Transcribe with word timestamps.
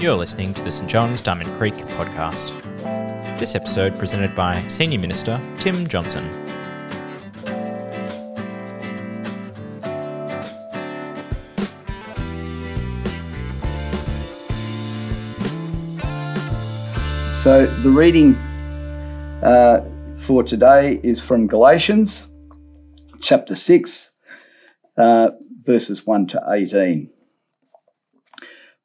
You're 0.00 0.14
listening 0.14 0.54
to 0.54 0.62
the 0.62 0.70
St 0.70 0.88
John's 0.88 1.20
Diamond 1.20 1.52
Creek 1.54 1.74
podcast. 1.74 2.54
This 3.40 3.56
episode 3.56 3.98
presented 3.98 4.36
by 4.36 4.54
Senior 4.68 5.00
Minister 5.00 5.40
Tim 5.58 5.88
Johnson. 5.88 6.24
So 17.42 17.66
the 17.66 17.90
reading 17.90 18.34
uh, 19.42 19.80
for 20.18 20.44
today 20.44 21.00
is 21.02 21.20
from 21.20 21.48
Galatians 21.48 22.28
chapter 23.20 23.56
6, 23.56 24.10
uh, 24.96 25.30
verses 25.64 26.06
1 26.06 26.26
to 26.28 26.40
18. 26.52 27.10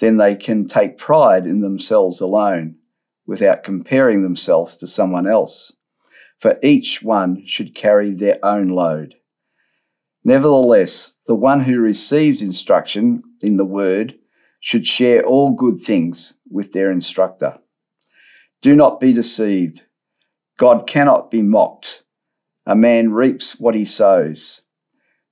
Then 0.00 0.16
they 0.16 0.34
can 0.34 0.66
take 0.66 0.98
pride 0.98 1.46
in 1.46 1.60
themselves 1.60 2.20
alone 2.20 2.76
without 3.26 3.64
comparing 3.64 4.22
themselves 4.22 4.76
to 4.76 4.86
someone 4.86 5.26
else. 5.26 5.72
For 6.38 6.58
each 6.62 7.02
one 7.02 7.46
should 7.46 7.74
carry 7.74 8.12
their 8.12 8.38
own 8.44 8.68
load. 8.68 9.16
Nevertheless, 10.22 11.14
the 11.26 11.34
one 11.34 11.60
who 11.64 11.80
receives 11.80 12.42
instruction 12.42 13.22
in 13.40 13.56
the 13.56 13.64
word 13.64 14.16
should 14.60 14.86
share 14.86 15.24
all 15.24 15.50
good 15.50 15.78
things 15.80 16.34
with 16.50 16.72
their 16.72 16.90
instructor. 16.90 17.58
Do 18.60 18.74
not 18.74 19.00
be 19.00 19.12
deceived. 19.12 19.84
God 20.58 20.86
cannot 20.86 21.30
be 21.30 21.42
mocked. 21.42 22.02
A 22.66 22.74
man 22.74 23.12
reaps 23.12 23.60
what 23.60 23.74
he 23.74 23.84
sows. 23.84 24.62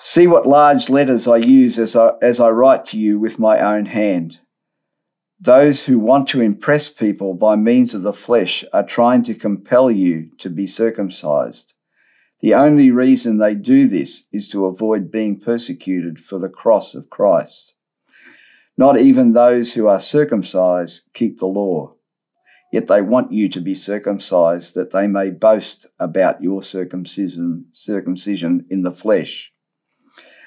See 0.00 0.26
what 0.26 0.46
large 0.46 0.90
letters 0.90 1.26
I 1.26 1.36
use 1.38 1.78
as 1.78 1.96
I, 1.96 2.10
as 2.20 2.38
I 2.38 2.50
write 2.50 2.84
to 2.86 2.98
you 2.98 3.18
with 3.18 3.38
my 3.38 3.60
own 3.60 3.86
hand. 3.86 4.40
Those 5.40 5.86
who 5.86 5.98
want 5.98 6.28
to 6.28 6.42
impress 6.42 6.90
people 6.90 7.32
by 7.32 7.56
means 7.56 7.94
of 7.94 8.02
the 8.02 8.12
flesh 8.12 8.62
are 8.74 8.84
trying 8.84 9.22
to 9.24 9.34
compel 9.34 9.90
you 9.90 10.30
to 10.38 10.50
be 10.50 10.66
circumcised. 10.66 11.72
The 12.40 12.52
only 12.52 12.90
reason 12.90 13.38
they 13.38 13.54
do 13.54 13.88
this 13.88 14.24
is 14.30 14.50
to 14.50 14.66
avoid 14.66 15.10
being 15.10 15.40
persecuted 15.40 16.20
for 16.20 16.38
the 16.38 16.50
cross 16.50 16.94
of 16.94 17.08
Christ. 17.08 17.74
Not 18.76 19.00
even 19.00 19.32
those 19.32 19.72
who 19.72 19.86
are 19.86 20.00
circumcised 20.00 21.04
keep 21.14 21.38
the 21.38 21.46
law. 21.46 21.94
Yet 22.70 22.88
they 22.88 23.00
want 23.00 23.32
you 23.32 23.48
to 23.48 23.60
be 23.62 23.74
circumcised 23.74 24.74
that 24.74 24.90
they 24.90 25.06
may 25.06 25.30
boast 25.30 25.86
about 25.98 26.42
your 26.42 26.62
circumcision, 26.62 27.66
circumcision 27.72 28.66
in 28.68 28.82
the 28.82 28.92
flesh. 28.92 29.52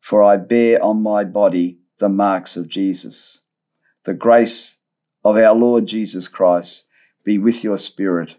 for 0.00 0.22
I 0.22 0.36
bear 0.36 0.82
on 0.82 1.02
my 1.02 1.24
body 1.24 1.78
the 1.98 2.08
marks 2.08 2.56
of 2.56 2.68
Jesus. 2.68 3.40
The 4.04 4.14
grace 4.14 4.76
of 5.24 5.36
our 5.36 5.54
Lord 5.54 5.86
Jesus 5.86 6.28
Christ 6.28 6.84
be 7.24 7.38
with 7.38 7.62
your 7.62 7.78
spirit, 7.78 8.36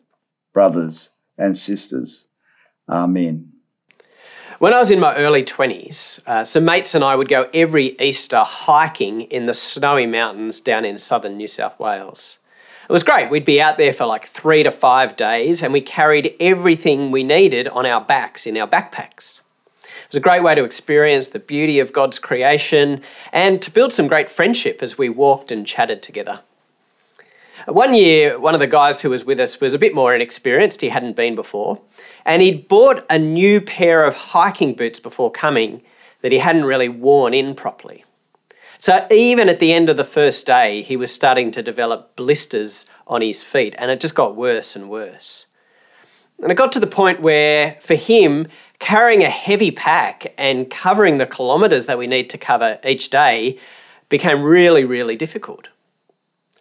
brothers 0.54 1.12
and 1.38 1.58
sisters. 1.58 2.28
Amen. 2.90 3.52
When 4.60 4.74
I 4.74 4.80
was 4.80 4.92
in 4.92 5.00
my 5.00 5.16
early 5.16 5.44
20s, 5.44 6.20
uh, 6.28 6.46
some 6.46 6.66
mates 6.66 6.94
and 6.94 7.04
I 7.04 7.16
would 7.16 7.28
go 7.28 7.50
every 7.54 8.00
Easter 8.00 8.40
hiking 8.40 9.22
in 9.22 9.48
the 9.48 9.56
snowy 9.56 10.06
mountains 10.06 10.60
down 10.60 10.86
in 10.86 10.98
southern 10.98 11.38
New 11.38 11.48
South 11.48 11.80
Wales. 11.80 12.38
It 12.88 12.94
was 12.94 13.04
great. 13.04 13.30
We'd 13.30 13.46
be 13.46 13.62
out 13.62 13.78
there 13.78 13.94
for 13.94 14.06
like 14.06 14.26
three 14.26 14.64
to 14.64 14.72
five 14.72 15.16
days 15.16 15.64
and 15.64 15.74
we 15.74 15.82
carried 15.82 16.36
everything 16.40 17.10
we 17.10 17.24
needed 17.24 17.68
on 17.70 17.86
our 17.86 18.02
backs 18.02 18.46
in 18.46 18.58
our 18.58 18.68
backpacks. 18.68 19.41
Was 20.12 20.18
a 20.18 20.20
great 20.20 20.44
way 20.44 20.56
to 20.56 20.66
experience 20.66 21.30
the 21.30 21.40
beauty 21.40 21.80
of 21.80 21.94
God's 21.94 22.20
creation 22.20 23.02
and 23.32 23.62
to 23.62 23.72
build 23.72 23.94
some 23.94 24.10
great 24.10 24.30
friendship 24.30 24.84
as 24.84 24.98
we 24.98 25.08
walked 25.08 25.54
and 25.54 25.66
chatted 25.66 26.04
together. 26.04 26.42
One 27.66 27.94
year, 27.94 28.38
one 28.38 28.54
of 28.54 28.60
the 28.60 28.68
guys 28.68 29.00
who 29.00 29.10
was 29.10 29.24
with 29.24 29.40
us 29.40 29.62
was 29.62 29.74
a 29.74 29.80
bit 29.80 29.96
more 29.96 30.14
inexperienced, 30.14 30.82
he 30.82 30.90
hadn't 30.90 31.16
been 31.16 31.34
before, 31.34 31.80
and 32.26 32.42
he'd 32.42 32.68
bought 32.68 33.06
a 33.10 33.18
new 33.18 33.62
pair 33.62 34.04
of 34.04 34.16
hiking 34.16 34.74
boots 34.76 35.00
before 35.00 35.32
coming 35.32 35.82
that 36.20 36.34
he 36.34 36.40
hadn't 36.40 36.66
really 36.66 36.90
worn 36.90 37.34
in 37.34 37.56
properly. 37.56 38.04
So 38.80 39.08
even 39.12 39.48
at 39.48 39.60
the 39.60 39.72
end 39.72 39.90
of 39.90 39.96
the 39.96 40.04
first 40.04 40.46
day, 40.46 40.82
he 40.82 40.98
was 40.98 41.14
starting 41.14 41.52
to 41.52 41.64
develop 41.64 42.18
blisters 42.18 42.86
on 43.08 43.22
his 43.22 43.46
feet, 43.46 43.76
and 43.78 43.90
it 43.90 44.02
just 44.02 44.16
got 44.16 44.36
worse 44.36 44.76
and 44.76 44.90
worse. 44.90 45.46
And 46.42 46.52
it 46.52 46.56
got 46.56 46.74
to 46.74 46.80
the 46.82 46.88
point 46.88 47.22
where, 47.22 47.78
for 47.82 47.96
him, 47.96 48.48
carrying 48.82 49.24
a 49.24 49.30
heavy 49.30 49.72
pack 49.72 50.34
and 50.38 50.70
covering 50.70 51.18
the 51.18 51.26
kilometres 51.26 51.86
that 51.86 51.98
we 51.98 52.08
need 52.08 52.30
to 52.32 52.38
cover 52.38 52.80
each 52.84 53.10
day 53.10 53.58
became 54.10 54.42
really, 54.42 54.84
really 54.84 55.16
difficult. 55.16 55.70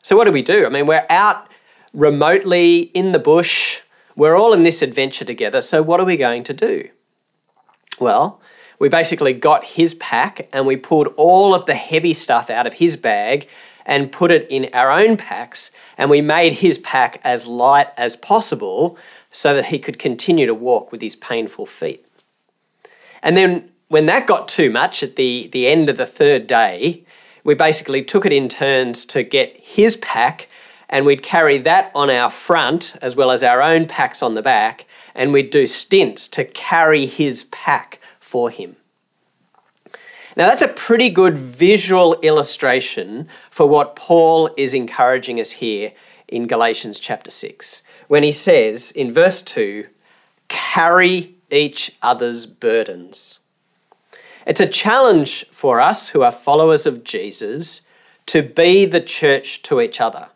So, 0.04 0.16
what 0.16 0.26
do 0.26 0.31
we 0.31 0.42
do? 0.42 0.66
I 0.66 0.69
mean, 0.69 0.86
we're 0.86 1.06
out 1.10 1.48
remotely 1.92 2.82
in 2.94 3.12
the 3.12 3.19
bush, 3.19 3.81
we're 4.14 4.36
all 4.36 4.53
in 4.53 4.62
this 4.62 4.82
adventure 4.82 5.25
together, 5.25 5.60
so 5.60 5.82
what 5.82 5.98
are 5.98 6.06
we 6.06 6.16
going 6.16 6.44
to 6.44 6.54
do? 6.54 6.88
Well, 7.98 8.41
we 8.78 8.88
basically 8.88 9.32
got 9.32 9.64
his 9.64 9.94
pack 9.94 10.48
and 10.52 10.66
we 10.66 10.76
pulled 10.76 11.08
all 11.16 11.54
of 11.54 11.66
the 11.66 11.75
heavy 11.75 12.14
stuff 12.14 12.48
out 12.48 12.66
of 12.66 12.75
his 12.75 12.97
bag 12.97 13.48
and 13.87 14.12
put 14.12 14.31
it 14.31 14.47
in 14.50 14.69
our 14.72 14.91
own 14.91 15.16
packs 15.16 15.70
and 15.98 16.08
we 16.11 16.20
made 16.20 16.52
his 16.52 16.78
pack 16.78 17.20
as 17.25 17.46
light 17.46 17.88
as 17.96 18.14
possible 18.16 18.96
so 19.31 19.55
that 19.55 19.66
he 19.66 19.78
could 19.78 19.99
continue 19.99 20.46
to 20.46 20.55
walk 20.55 20.93
with 20.93 21.00
his 21.00 21.16
painful 21.16 21.66
feet. 21.66 22.06
And 23.22 23.37
then 23.37 23.70
when 23.88 24.06
that 24.06 24.26
got 24.26 24.49
too 24.49 24.70
much 24.70 25.02
at 25.02 25.17
the, 25.17 25.49
the 25.52 25.67
end 25.67 25.88
of 25.88 25.96
the 25.96 26.06
third 26.06 26.46
day, 26.46 27.05
we 27.44 27.55
basically 27.55 28.02
took 28.02 28.26
it 28.26 28.32
in 28.32 28.49
turns 28.49 29.05
to 29.06 29.22
get 29.22 29.56
his 29.61 29.96
pack 29.96 30.49
and 30.88 31.06
we'd 31.06 31.22
carry 31.22 31.58
that 31.58 31.90
on 31.94 32.11
our 32.11 32.31
front 32.31 32.96
as 33.00 33.17
well 33.17 33.31
as 33.31 33.43
our 33.43 33.62
own 33.62 33.87
packs 33.87 34.22
on 34.22 34.34
the 34.34 34.43
back 34.43 34.87
and 35.14 35.32
we'd 35.32 35.50
do 35.50 35.67
stints 35.67 36.28
to 36.28 36.44
carry 36.44 37.06
his 37.06 37.44
pack 37.44 38.00
for 38.19 38.50
him. 38.50 38.76
Now, 40.37 40.46
that's 40.46 40.62
a 40.62 40.69
pretty 40.69 41.11
good 41.11 41.37
visual 41.37 42.14
illustration 42.20 43.28
for 43.50 43.69
what 43.69 43.96
Paul 43.96 44.49
is 44.56 44.75
encouraging 44.75 45.40
us 45.40 45.50
here 45.50 45.93
in 46.28 46.46
Galatians 46.46 47.00
chapter 47.00 47.31
6, 47.31 47.82
when 48.06 48.23
he 48.23 48.32
says 48.32 48.93
in 48.93 49.12
verse 49.12 49.43
2 49.43 49.87
carry 50.46 51.34
each 51.50 51.93
other's 52.02 52.47
burdens. 52.47 53.38
It's 54.47 54.61
a 54.61 54.67
challenge 54.67 55.47
for 55.50 55.81
us 55.81 56.08
who 56.08 56.23
are 56.23 56.32
followers 56.32 56.87
of 56.87 57.05
Jesus 57.05 57.82
to 58.26 58.43
be 58.43 58.85
the 58.85 59.00
church 59.00 59.62
to 59.62 59.81
each 59.81 60.00
other, 60.00 60.29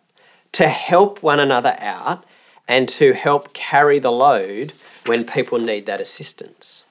to 0.52 0.69
help 0.69 1.22
one 1.22 1.40
another 1.40 1.76
out, 1.78 2.25
and 2.69 2.88
to 2.88 3.12
help 3.12 3.52
carry 3.52 3.99
the 3.99 4.12
load 4.12 4.72
when 5.06 5.25
people 5.25 5.58
need 5.58 5.87
that 5.87 6.00
assistance. 6.00 6.84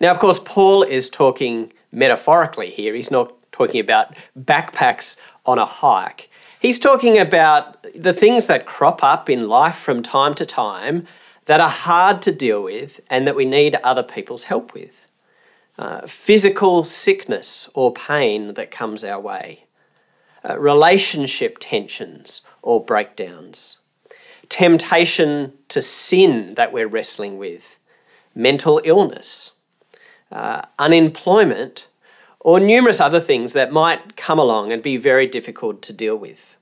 Now, 0.00 0.10
of 0.10 0.18
course, 0.18 0.40
Paul 0.44 0.82
is 0.82 1.08
talking 1.08 1.72
metaphorically 1.92 2.70
here. 2.70 2.94
He's 2.94 3.10
not 3.10 3.32
talking 3.52 3.80
about 3.80 4.14
backpacks 4.38 5.16
on 5.46 5.58
a 5.58 5.66
hike. 5.66 6.30
He's 6.60 6.78
talking 6.78 7.18
about 7.18 7.84
the 7.94 8.12
things 8.12 8.46
that 8.46 8.66
crop 8.66 9.04
up 9.04 9.28
in 9.28 9.48
life 9.48 9.76
from 9.76 10.02
time 10.02 10.34
to 10.34 10.46
time 10.46 11.06
that 11.46 11.60
are 11.60 11.68
hard 11.68 12.22
to 12.22 12.32
deal 12.32 12.62
with 12.62 13.00
and 13.10 13.26
that 13.26 13.36
we 13.36 13.44
need 13.44 13.76
other 13.76 14.02
people's 14.02 14.44
help 14.44 14.72
with. 14.74 15.06
Uh, 15.78 16.06
physical 16.06 16.84
sickness 16.84 17.68
or 17.74 17.92
pain 17.92 18.54
that 18.54 18.70
comes 18.70 19.02
our 19.02 19.20
way, 19.20 19.64
uh, 20.48 20.58
relationship 20.58 21.56
tensions 21.58 22.42
or 22.62 22.84
breakdowns, 22.84 23.78
temptation 24.48 25.52
to 25.68 25.82
sin 25.82 26.54
that 26.54 26.72
we're 26.72 26.86
wrestling 26.86 27.38
with, 27.38 27.78
mental 28.34 28.80
illness, 28.84 29.50
uh, 30.30 30.62
unemployment, 30.78 31.88
or 32.38 32.60
numerous 32.60 33.00
other 33.00 33.20
things 33.20 33.52
that 33.54 33.72
might 33.72 34.16
come 34.16 34.38
along 34.38 34.70
and 34.70 34.82
be 34.82 34.96
very 34.96 35.26
difficult 35.26 35.82
to 35.82 35.92
deal 35.92 36.16
with. 36.16 36.56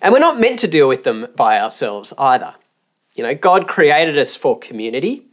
And 0.00 0.12
we're 0.12 0.20
not 0.20 0.40
meant 0.40 0.58
to 0.60 0.68
deal 0.68 0.88
with 0.88 1.04
them 1.04 1.26
by 1.36 1.58
ourselves 1.58 2.12
either. 2.16 2.54
You 3.20 3.26
know, 3.26 3.34
God 3.34 3.68
created 3.68 4.16
us 4.16 4.34
for 4.34 4.58
community. 4.58 5.26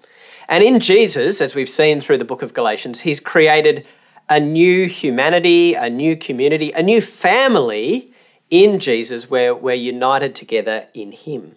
And 0.49 0.61
in 0.61 0.81
Jesus, 0.81 1.39
as 1.39 1.55
we've 1.55 1.69
seen 1.69 2.01
through 2.01 2.17
the 2.17 2.25
book 2.25 2.41
of 2.41 2.53
Galatians, 2.53 2.99
He's 2.99 3.21
created 3.21 3.87
a 4.27 4.41
new 4.41 4.89
humanity, 4.89 5.73
a 5.73 5.89
new 5.89 6.17
community, 6.17 6.73
a 6.73 6.83
new 6.83 6.99
family 6.99 8.11
in 8.49 8.79
Jesus 8.79 9.29
where 9.29 9.55
we're 9.55 9.73
united 9.73 10.35
together 10.35 10.89
in 10.93 11.13
Him. 11.13 11.55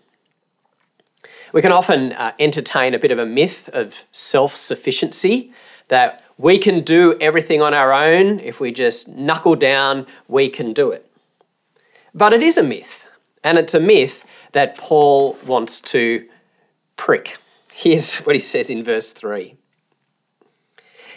We 1.53 1.63
can 1.63 1.73
often 1.73 2.13
uh, 2.13 2.31
entertain 2.39 2.95
a 2.95 3.01
bit 3.01 3.11
of 3.11 3.19
a 3.19 3.27
myth 3.27 3.69
of 3.73 4.05
self 4.13 4.55
sufficiency 4.55 5.53
that 5.89 6.23
we 6.39 6.59
can 6.59 6.85
do 6.85 7.19
everything 7.21 7.61
on 7.61 7.75
our 7.75 7.93
own. 7.93 8.39
If 8.39 8.61
we 8.61 8.71
just 8.71 9.09
knuckle 9.09 9.57
down, 9.57 10.07
we 10.29 10.49
can 10.49 10.75
do 10.75 10.93
it. 10.93 11.11
But 12.15 12.33
it 12.33 12.41
is 12.41 12.57
a 12.57 12.63
myth, 12.63 13.09
and 13.43 13.59
it's 13.59 13.75
a 13.75 13.81
myth 13.81 14.25
that 14.53 14.77
Paul 14.77 15.37
wants 15.45 15.81
to 15.81 16.27
prick. 16.97 17.39
Here's 17.73 18.17
what 18.19 18.37
he 18.37 18.41
says 18.41 18.71
in 18.71 18.85
verse 18.85 19.13
3 19.13 19.57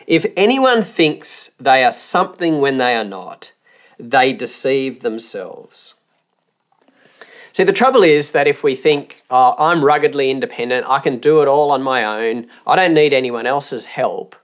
If 0.08 0.26
anyone 0.38 0.82
thinks 0.82 1.52
they 1.60 1.84
are 1.84 1.92
something 1.92 2.60
when 2.60 2.78
they 2.78 2.96
are 2.96 3.04
not, 3.04 3.54
they 4.00 4.34
deceive 4.34 5.02
themselves. 5.02 5.96
See, 7.54 7.64
the 7.64 7.72
trouble 7.72 8.02
is 8.02 8.32
that 8.32 8.48
if 8.48 8.64
we 8.64 8.76
think, 8.76 9.22
oh, 9.30 9.54
I'm 9.60 9.86
ruggedly 9.86 10.32
independent, 10.32 10.88
I 10.90 11.00
can 11.00 11.20
do 11.20 11.44
it 11.44 11.48
all 11.48 11.70
on 11.70 11.84
my 11.84 12.04
own, 12.04 12.48
I 12.66 12.76
don't 12.76 12.96
need 12.96 13.14
anyone 13.14 13.46
else's 13.46 13.86
help, 13.86 14.36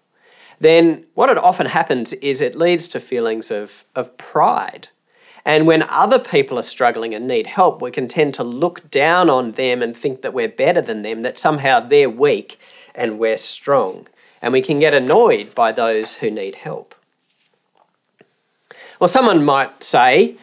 then 0.59 1.05
what 1.15 1.29
it 1.29 1.37
often 1.37 1.65
happens 1.65 2.13
is 2.13 2.39
it 2.39 2.55
leads 2.55 2.87
to 2.89 2.99
feelings 2.99 3.49
of, 3.49 3.85
of 3.95 4.15
pride. 4.17 4.89
And 5.45 5.67
when 5.67 5.83
other 5.83 6.19
people 6.19 6.59
are 6.59 6.63
struggling 6.63 7.13
and 7.13 7.27
need 7.27 7.47
help, 7.47 7.81
we 7.81 7.91
can 7.91 8.07
tend 8.07 8.33
to 8.35 8.43
look 8.43 8.89
down 8.91 9.29
on 9.29 9.53
them 9.53 9.81
and 9.81 9.95
think 9.95 10.21
that 10.21 10.33
we're 10.33 10.49
better 10.49 10.81
than 10.81 11.01
them, 11.01 11.21
that 11.21 11.39
somehow 11.39 11.79
they're 11.79 12.09
weak 12.09 12.59
and 12.93 13.19
we're 13.19 13.37
strong. 13.37 14.07
And 14.41 14.53
we 14.53 14.61
can 14.61 14.79
get 14.79 14.93
annoyed 14.93 15.55
by 15.55 15.71
those 15.71 16.15
who 16.15 16.29
need 16.29 16.55
help. 16.55 16.95
Well, 18.99 19.07
someone 19.07 19.45
might 19.45 19.83
say, 19.83 20.35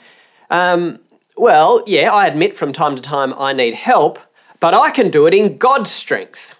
um, 0.50 1.00
well, 1.36 1.82
yeah, 1.86 2.10
I 2.12 2.26
admit 2.26 2.56
from 2.56 2.72
time 2.72 2.96
to 2.96 3.02
time 3.02 3.34
I 3.34 3.52
need 3.52 3.74
help, 3.74 4.18
but 4.60 4.72
I 4.72 4.90
can 4.90 5.10
do 5.10 5.26
it 5.26 5.34
in 5.34 5.58
God's 5.58 5.90
strength. 5.90 6.58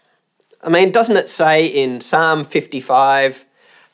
I 0.63 0.69
mean, 0.69 0.93
doesn't 0.93 1.17
it 1.17 1.31
say 1.31 1.67
in 1.67 2.01
Psalm 2.01 2.45
55, 2.45 3.47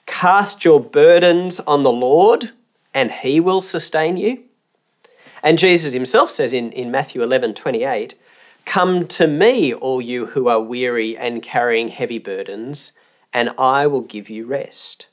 cast 0.07 0.65
your 0.65 0.81
burdens 0.81 1.61
on 1.61 1.85
the 1.85 1.93
Lord 1.93 2.51
and 2.95 3.11
he 3.11 3.41
will 3.41 3.61
sustain 3.61 4.17
you? 4.17 4.45
And 5.43 5.59
Jesus 5.59 5.93
himself 5.93 6.31
says 6.31 6.53
in, 6.53 6.71
in 6.73 6.91
Matthew 6.91 7.23
11, 7.23 7.55
28, 7.55 8.15
Come 8.65 9.07
to 9.09 9.27
me, 9.27 9.75
all 9.75 10.01
you 10.01 10.27
who 10.27 10.49
are 10.49 10.61
weary 10.61 11.17
and 11.17 11.43
carrying 11.43 11.89
heavy 11.89 12.19
burdens, 12.19 12.93
and 13.33 13.51
I 13.59 13.87
will 13.87 14.03
give 14.03 14.31
you 14.31 14.47
rest. 14.47 15.09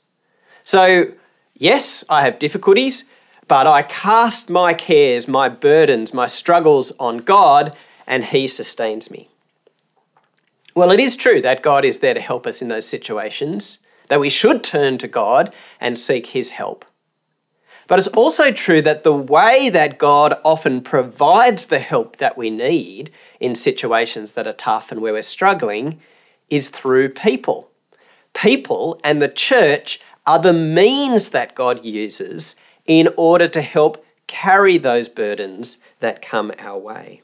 So, 0.62 1.12
yes, 1.54 2.04
I 2.08 2.22
have 2.22 2.38
difficulties, 2.38 3.04
but 3.48 3.66
I 3.66 3.82
cast 3.82 4.48
my 4.48 4.72
cares, 4.72 5.26
my 5.26 5.48
burdens, 5.48 6.14
my 6.14 6.26
struggles 6.26 6.92
on 7.00 7.18
God, 7.18 7.76
and 8.06 8.24
He 8.24 8.46
sustains 8.46 9.10
me. 9.10 9.28
Well, 10.74 10.92
it 10.92 11.00
is 11.00 11.16
true 11.16 11.40
that 11.42 11.62
God 11.62 11.84
is 11.84 11.98
there 11.98 12.14
to 12.14 12.20
help 12.20 12.46
us 12.46 12.62
in 12.62 12.68
those 12.68 12.86
situations, 12.86 13.78
that 14.08 14.20
we 14.20 14.30
should 14.30 14.62
turn 14.62 14.98
to 14.98 15.08
God 15.08 15.52
and 15.80 15.98
seek 15.98 16.26
His 16.28 16.50
help. 16.50 16.84
But 17.90 17.98
it's 17.98 18.06
also 18.06 18.52
true 18.52 18.80
that 18.82 19.02
the 19.02 19.12
way 19.12 19.68
that 19.68 19.98
God 19.98 20.38
often 20.44 20.80
provides 20.80 21.66
the 21.66 21.80
help 21.80 22.18
that 22.18 22.38
we 22.38 22.48
need 22.48 23.10
in 23.40 23.56
situations 23.56 24.30
that 24.32 24.46
are 24.46 24.52
tough 24.52 24.92
and 24.92 25.00
where 25.00 25.12
we're 25.12 25.22
struggling 25.22 26.00
is 26.48 26.68
through 26.68 27.08
people. 27.08 27.68
People 28.32 29.00
and 29.02 29.20
the 29.20 29.26
church 29.26 29.98
are 30.24 30.38
the 30.38 30.52
means 30.52 31.30
that 31.30 31.56
God 31.56 31.84
uses 31.84 32.54
in 32.86 33.08
order 33.16 33.48
to 33.48 33.60
help 33.60 34.06
carry 34.28 34.78
those 34.78 35.08
burdens 35.08 35.78
that 35.98 36.22
come 36.22 36.52
our 36.60 36.78
way. 36.78 37.22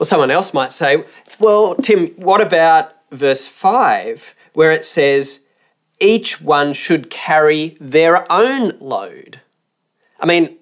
Well, 0.00 0.04
someone 0.04 0.32
else 0.32 0.52
might 0.52 0.72
say, 0.72 1.04
well, 1.38 1.76
Tim, 1.76 2.08
what 2.16 2.40
about 2.40 2.92
verse 3.12 3.46
5, 3.46 4.34
where 4.52 4.72
it 4.72 4.84
says, 4.84 5.38
each 6.02 6.40
one 6.40 6.74
should 6.74 7.08
carry 7.08 7.76
their 7.80 8.30
own 8.30 8.76
load? 8.78 9.40
I 10.20 10.26
mean, 10.26 10.58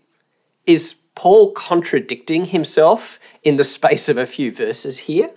is 0.66 0.94
Paul 1.14 1.52
contradicting 1.52 2.46
himself 2.46 3.18
in 3.42 3.56
the 3.56 3.64
space 3.64 4.08
of 4.08 4.16
a 4.16 4.26
few 4.26 4.52
verses 4.52 4.98
here? 4.98 5.30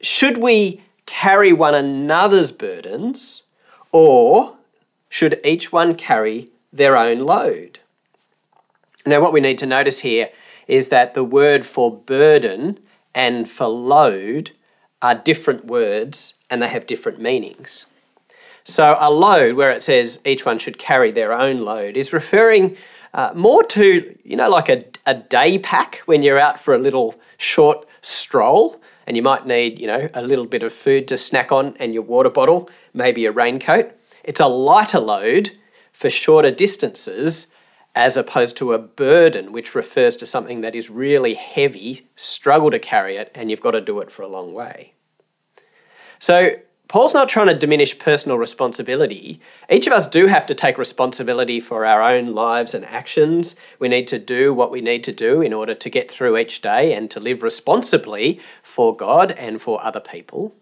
Should 0.00 0.38
we 0.38 0.82
carry 1.06 1.52
one 1.52 1.74
another's 1.74 2.52
burdens, 2.52 3.42
or 3.90 4.56
should 5.08 5.40
each 5.44 5.72
one 5.72 5.94
carry 5.94 6.48
their 6.72 6.96
own 6.96 7.18
load. 7.20 7.80
Now, 9.04 9.20
what 9.20 9.32
we 9.32 9.40
need 9.40 9.58
to 9.58 9.66
notice 9.66 10.00
here 10.00 10.30
is 10.66 10.88
that 10.88 11.14
the 11.14 11.24
word 11.24 11.66
for 11.66 11.94
burden 11.94 12.78
and 13.14 13.50
for 13.50 13.66
load 13.66 14.52
are 15.02 15.14
different 15.14 15.66
words 15.66 16.34
and 16.48 16.62
they 16.62 16.68
have 16.68 16.86
different 16.86 17.20
meanings. 17.20 17.84
So, 18.64 18.96
a 19.00 19.10
load, 19.10 19.56
where 19.56 19.70
it 19.70 19.82
says 19.82 20.20
each 20.24 20.44
one 20.44 20.58
should 20.58 20.78
carry 20.78 21.10
their 21.10 21.32
own 21.32 21.58
load, 21.58 21.96
is 21.96 22.12
referring 22.12 22.76
uh, 23.14 23.32
more 23.34 23.64
to, 23.64 24.18
you 24.24 24.36
know, 24.36 24.48
like 24.48 24.68
a, 24.68 24.84
a 25.04 25.14
day 25.14 25.58
pack 25.58 25.96
when 26.06 26.22
you're 26.22 26.38
out 26.38 26.60
for 26.60 26.74
a 26.74 26.78
little 26.78 27.14
short 27.38 27.86
stroll 28.00 28.80
and 29.06 29.16
you 29.16 29.22
might 29.22 29.46
need, 29.46 29.80
you 29.80 29.86
know, 29.86 30.08
a 30.14 30.22
little 30.22 30.46
bit 30.46 30.62
of 30.62 30.72
food 30.72 31.08
to 31.08 31.16
snack 31.16 31.50
on 31.52 31.76
and 31.78 31.92
your 31.92 32.02
water 32.02 32.30
bottle, 32.30 32.70
maybe 32.94 33.26
a 33.26 33.32
raincoat. 33.32 33.92
It's 34.24 34.40
a 34.40 34.46
lighter 34.46 35.00
load 35.00 35.50
for 35.92 36.08
shorter 36.08 36.50
distances 36.50 37.48
as 37.94 38.16
opposed 38.16 38.56
to 38.56 38.72
a 38.72 38.78
burden, 38.78 39.52
which 39.52 39.74
refers 39.74 40.16
to 40.16 40.24
something 40.24 40.62
that 40.62 40.74
is 40.74 40.88
really 40.88 41.34
heavy, 41.34 42.08
struggle 42.16 42.70
to 42.70 42.78
carry 42.78 43.16
it, 43.16 43.30
and 43.34 43.50
you've 43.50 43.60
got 43.60 43.72
to 43.72 43.80
do 43.80 44.00
it 44.00 44.10
for 44.10 44.22
a 44.22 44.28
long 44.28 44.54
way. 44.54 44.94
So, 46.18 46.52
Paul's 46.92 47.14
not 47.14 47.30
trying 47.30 47.46
to 47.46 47.54
diminish 47.54 47.98
personal 47.98 48.36
responsibility. 48.36 49.40
Each 49.70 49.86
of 49.86 49.94
us 49.94 50.06
do 50.06 50.26
have 50.26 50.44
to 50.44 50.54
take 50.54 50.76
responsibility 50.76 51.58
for 51.58 51.86
our 51.86 52.02
own 52.02 52.34
lives 52.34 52.74
and 52.74 52.84
actions. 52.84 53.56
We 53.78 53.88
need 53.88 54.06
to 54.08 54.18
do 54.18 54.52
what 54.52 54.70
we 54.70 54.82
need 54.82 55.02
to 55.04 55.12
do 55.14 55.40
in 55.40 55.54
order 55.54 55.74
to 55.74 55.88
get 55.88 56.10
through 56.10 56.36
each 56.36 56.60
day 56.60 56.92
and 56.92 57.10
to 57.10 57.18
live 57.18 57.42
responsibly 57.42 58.40
for 58.62 58.94
God 58.94 59.32
and 59.32 59.58
for 59.58 59.82
other 59.82 60.00
people. 60.00 60.54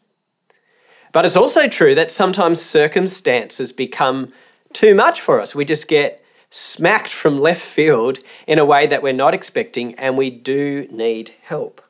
But 1.10 1.26
it's 1.26 1.34
also 1.34 1.66
true 1.66 1.96
that 1.96 2.12
sometimes 2.12 2.62
circumstances 2.62 3.72
become 3.72 4.32
too 4.72 4.94
much 4.94 5.20
for 5.20 5.40
us. 5.40 5.56
We 5.56 5.64
just 5.64 5.88
get 5.88 6.24
smacked 6.48 7.08
from 7.08 7.40
left 7.40 7.60
field 7.60 8.20
in 8.46 8.60
a 8.60 8.64
way 8.64 8.86
that 8.86 9.02
we're 9.02 9.12
not 9.12 9.34
expecting, 9.34 9.96
and 9.96 10.16
we 10.16 10.30
do 10.30 10.86
need 10.92 11.34
help. 11.42 11.82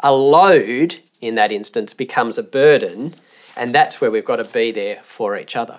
A 0.00 0.12
load 0.12 0.98
in 1.20 1.36
that 1.36 1.52
instance 1.52 1.94
becomes 1.94 2.36
a 2.36 2.42
burden, 2.42 3.14
and 3.60 3.74
that's 3.74 4.00
where 4.00 4.10
we've 4.10 4.24
got 4.24 4.36
to 4.36 4.44
be 4.44 4.72
there 4.72 5.00
for 5.04 5.38
each 5.38 5.54
other. 5.54 5.78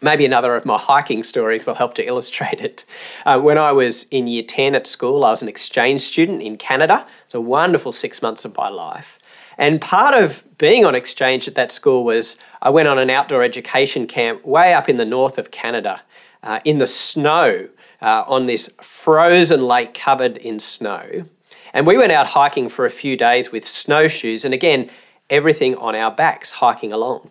Maybe 0.00 0.24
another 0.24 0.56
of 0.56 0.64
my 0.64 0.78
hiking 0.78 1.22
stories 1.22 1.64
will 1.66 1.74
help 1.74 1.94
to 1.94 2.06
illustrate 2.06 2.60
it. 2.60 2.84
Uh, 3.24 3.38
when 3.40 3.58
I 3.58 3.70
was 3.70 4.04
in 4.10 4.26
year 4.26 4.42
10 4.42 4.74
at 4.74 4.86
school, 4.86 5.24
I 5.24 5.30
was 5.30 5.42
an 5.42 5.48
exchange 5.48 6.00
student 6.00 6.42
in 6.42 6.56
Canada. 6.56 7.06
It 7.28 7.34
was 7.34 7.34
a 7.34 7.40
wonderful 7.40 7.92
six 7.92 8.20
months 8.20 8.44
of 8.44 8.56
my 8.56 8.68
life. 8.68 9.18
And 9.56 9.80
part 9.80 10.20
of 10.20 10.42
being 10.58 10.84
on 10.84 10.96
exchange 10.96 11.46
at 11.46 11.54
that 11.54 11.70
school 11.70 12.04
was 12.04 12.36
I 12.60 12.70
went 12.70 12.88
on 12.88 12.98
an 12.98 13.10
outdoor 13.10 13.44
education 13.44 14.06
camp 14.06 14.44
way 14.44 14.74
up 14.74 14.88
in 14.88 14.96
the 14.96 15.04
north 15.04 15.38
of 15.38 15.52
Canada. 15.52 16.02
uh, 16.44 16.60
in 16.64 16.78
the 16.78 16.86
snow 16.86 17.68
uh, 18.00 18.24
on 18.26 18.46
this 18.46 18.70
frozen 18.82 19.66
lake 19.66 19.94
covered 19.94 20.36
in 20.36 20.60
snow. 20.60 21.24
And 21.72 21.86
we 21.86 21.96
went 21.96 22.12
out 22.12 22.28
hiking 22.28 22.68
for 22.68 22.86
a 22.86 22.90
few 22.90 23.16
days 23.16 23.50
with 23.50 23.66
snowshoes, 23.66 24.44
and 24.44 24.54
again, 24.54 24.90
everything 25.30 25.76
on 25.76 25.94
our 25.94 26.10
backs 26.10 26.52
hiking 26.52 26.92
along. 26.92 27.30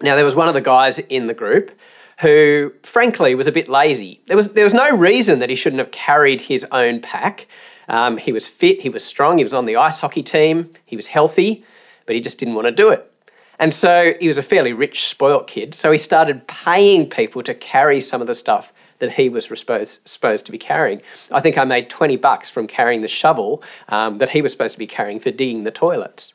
Now, 0.00 0.14
there 0.14 0.24
was 0.24 0.34
one 0.34 0.48
of 0.48 0.54
the 0.54 0.60
guys 0.60 0.98
in 0.98 1.26
the 1.26 1.34
group 1.34 1.72
who, 2.20 2.72
frankly, 2.82 3.34
was 3.34 3.46
a 3.46 3.52
bit 3.52 3.68
lazy. 3.68 4.20
There 4.26 4.36
was, 4.36 4.48
there 4.48 4.64
was 4.64 4.74
no 4.74 4.96
reason 4.96 5.38
that 5.38 5.50
he 5.50 5.56
shouldn't 5.56 5.78
have 5.78 5.90
carried 5.90 6.42
his 6.42 6.66
own 6.72 7.00
pack. 7.00 7.46
Um, 7.88 8.16
he 8.16 8.32
was 8.32 8.46
fit, 8.46 8.82
he 8.82 8.88
was 8.88 9.04
strong, 9.04 9.38
he 9.38 9.44
was 9.44 9.54
on 9.54 9.64
the 9.64 9.76
ice 9.76 10.00
hockey 10.00 10.22
team, 10.22 10.72
he 10.84 10.96
was 10.96 11.06
healthy, 11.06 11.64
but 12.06 12.14
he 12.14 12.20
just 12.20 12.38
didn't 12.38 12.54
want 12.54 12.66
to 12.66 12.72
do 12.72 12.90
it. 12.90 13.10
And 13.58 13.72
so 13.72 14.14
he 14.20 14.28
was 14.28 14.38
a 14.38 14.42
fairly 14.42 14.72
rich, 14.72 15.08
spoilt 15.08 15.46
kid, 15.46 15.74
so 15.74 15.90
he 15.90 15.98
started 15.98 16.46
paying 16.46 17.08
people 17.08 17.42
to 17.42 17.54
carry 17.54 18.00
some 18.00 18.20
of 18.20 18.26
the 18.26 18.34
stuff 18.34 18.72
that 18.98 19.12
he 19.12 19.28
was 19.28 19.44
supposed, 19.44 20.46
to 20.46 20.52
be 20.52 20.58
carrying. 20.58 21.00
I 21.30 21.40
think 21.40 21.56
I 21.56 21.64
made 21.64 21.88
20 21.88 22.16
bucks 22.16 22.50
from 22.50 22.66
carrying 22.66 23.00
the 23.00 23.08
shovel 23.08 23.62
um, 23.88 24.18
that 24.18 24.30
he 24.30 24.42
was 24.42 24.52
supposed 24.52 24.74
to 24.74 24.78
be 24.78 24.86
carrying 24.86 25.20
for 25.20 25.30
digging 25.30 25.64
the 25.64 25.70
toilets. 25.70 26.34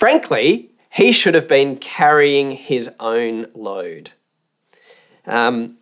Frankly, 0.00 0.70
he 0.88 1.12
should 1.12 1.34
have 1.34 1.46
been 1.46 1.76
carrying 1.76 2.52
his 2.52 2.90
own 2.98 3.44
load. 3.54 4.12
Um, 5.26 5.76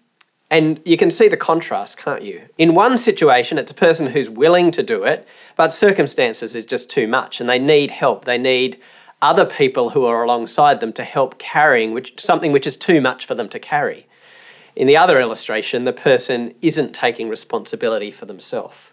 and 0.50 0.80
you 0.84 0.96
can 0.96 1.12
see 1.12 1.28
the 1.28 1.36
contrast, 1.36 1.98
can't 1.98 2.22
you? 2.22 2.42
In 2.58 2.74
one 2.74 2.98
situation, 2.98 3.58
it's 3.58 3.70
a 3.70 3.76
person 3.76 4.08
who's 4.08 4.28
willing 4.28 4.72
to 4.72 4.82
do 4.82 5.04
it, 5.04 5.24
but 5.54 5.72
circumstances 5.72 6.56
is 6.56 6.66
just 6.66 6.90
too 6.90 7.06
much 7.06 7.40
and 7.40 7.48
they 7.48 7.60
need 7.60 7.92
help. 7.92 8.24
They 8.24 8.38
need 8.38 8.80
other 9.22 9.46
people 9.46 9.90
who 9.90 10.04
are 10.04 10.24
alongside 10.24 10.80
them 10.80 10.92
to 10.94 11.04
help 11.04 11.38
carrying 11.38 11.92
which, 11.92 12.20
something 12.20 12.50
which 12.50 12.66
is 12.66 12.76
too 12.76 13.00
much 13.00 13.24
for 13.24 13.36
them 13.36 13.48
to 13.50 13.60
carry. 13.60 14.08
In 14.74 14.88
the 14.88 14.96
other 14.96 15.20
illustration, 15.20 15.84
the 15.84 15.92
person 15.92 16.56
isn't 16.60 16.92
taking 16.92 17.28
responsibility 17.28 18.10
for 18.10 18.26
themselves. 18.26 18.90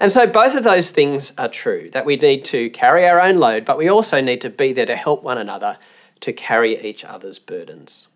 And 0.00 0.12
so 0.12 0.26
both 0.26 0.54
of 0.54 0.64
those 0.64 0.90
things 0.90 1.32
are 1.38 1.48
true 1.48 1.90
that 1.92 2.06
we 2.06 2.16
need 2.16 2.44
to 2.46 2.70
carry 2.70 3.06
our 3.06 3.20
own 3.20 3.36
load, 3.36 3.64
but 3.64 3.78
we 3.78 3.88
also 3.88 4.20
need 4.20 4.40
to 4.42 4.50
be 4.50 4.72
there 4.72 4.86
to 4.86 4.96
help 4.96 5.22
one 5.22 5.38
another 5.38 5.78
to 6.20 6.32
carry 6.32 6.80
each 6.80 7.04
other's 7.04 7.38
burdens. 7.38 8.08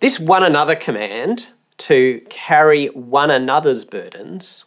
This 0.00 0.20
one 0.20 0.44
another 0.44 0.76
command 0.76 1.48
to 1.78 2.20
carry 2.28 2.86
one 2.86 3.30
another's 3.30 3.84
burdens 3.84 4.64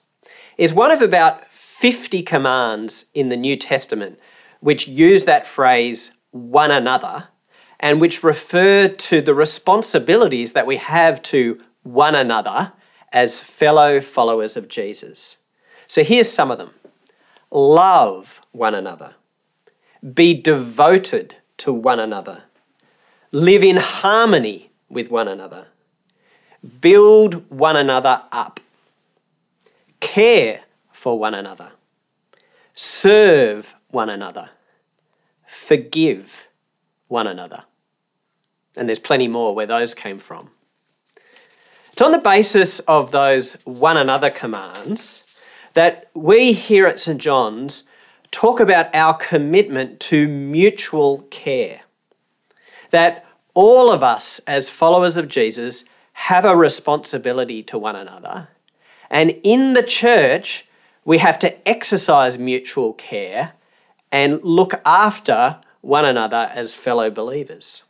is 0.58 0.74
one 0.74 0.92
of 0.92 1.02
about 1.02 1.50
50 1.52 2.22
commands 2.24 3.06
in 3.14 3.30
the 3.30 3.38
New 3.38 3.56
Testament 3.56 4.20
which 4.60 4.88
use 4.88 5.26
that 5.26 5.48
phrase 5.48 6.12
one 6.32 6.72
another 6.72 7.30
and 7.80 8.00
which 8.00 8.24
refer 8.24 8.88
to 8.88 9.22
the 9.22 9.34
responsibilities 9.34 10.54
that 10.54 10.68
we 10.68 10.78
have 10.78 11.22
to 11.24 11.60
one 11.84 12.14
another 12.14 12.72
as 13.12 13.40
fellow 13.40 14.00
followers 14.02 14.56
of 14.56 14.68
Jesus. 14.68 15.38
So 15.88 16.04
here's 16.04 16.32
some 16.32 16.52
of 16.52 16.58
them. 16.58 16.72
Love 17.52 18.42
one 18.52 18.74
another, 18.74 19.16
be 20.14 20.34
devoted 20.34 21.36
to 21.58 21.74
one 21.74 22.00
another, 22.00 22.44
live 23.32 23.64
in 23.64 23.76
harmony 23.76 24.72
with 24.90 25.12
one 25.12 25.28
another, 25.28 25.68
build 26.80 27.50
one 27.50 27.76
another 27.76 28.22
up, 28.32 28.62
care 30.00 30.62
for 30.94 31.20
one 31.20 31.34
another, 31.34 31.72
serve 32.74 33.76
one 33.90 34.10
another, 34.10 34.50
forgive 35.46 36.48
one 37.10 37.28
another. 37.28 37.64
And 38.78 38.88
there's 38.88 39.00
plenty 39.00 39.28
more 39.28 39.54
where 39.54 39.68
those 39.68 39.94
came 39.94 40.20
from. 40.20 40.52
It's 41.92 42.02
on 42.02 42.12
the 42.12 42.20
basis 42.20 42.80
of 42.82 43.12
those 43.12 43.54
one 43.66 43.98
another 43.98 44.30
commands 44.30 45.24
that 45.74 46.10
we 46.14 46.54
here 46.54 46.88
at 46.88 47.00
St. 47.00 47.20
John's 47.20 47.84
talk 48.32 48.60
about 48.62 48.94
our 48.96 49.14
commitment 49.14 50.00
to 50.00 50.28
mutual 50.28 51.24
care. 51.30 51.82
That 52.92 53.26
all 53.54 53.92
of 53.92 54.04
us, 54.04 54.40
as 54.48 54.70
followers 54.70 55.18
of 55.18 55.28
Jesus, 55.28 55.84
have 56.14 56.46
a 56.46 56.56
responsibility 56.56 57.62
to 57.64 57.78
one 57.78 57.98
another. 57.98 58.48
And 59.10 59.36
in 59.44 59.74
the 59.74 59.84
church, 59.84 60.66
we 61.04 61.18
have 61.18 61.38
to 61.40 61.68
exercise 61.68 62.38
mutual 62.38 62.94
care 62.94 63.54
and 64.12 64.42
look 64.44 64.80
after 64.86 65.60
one 65.82 66.06
another 66.06 66.50
as 66.54 66.74
fellow 66.74 67.10
believers. 67.10 67.84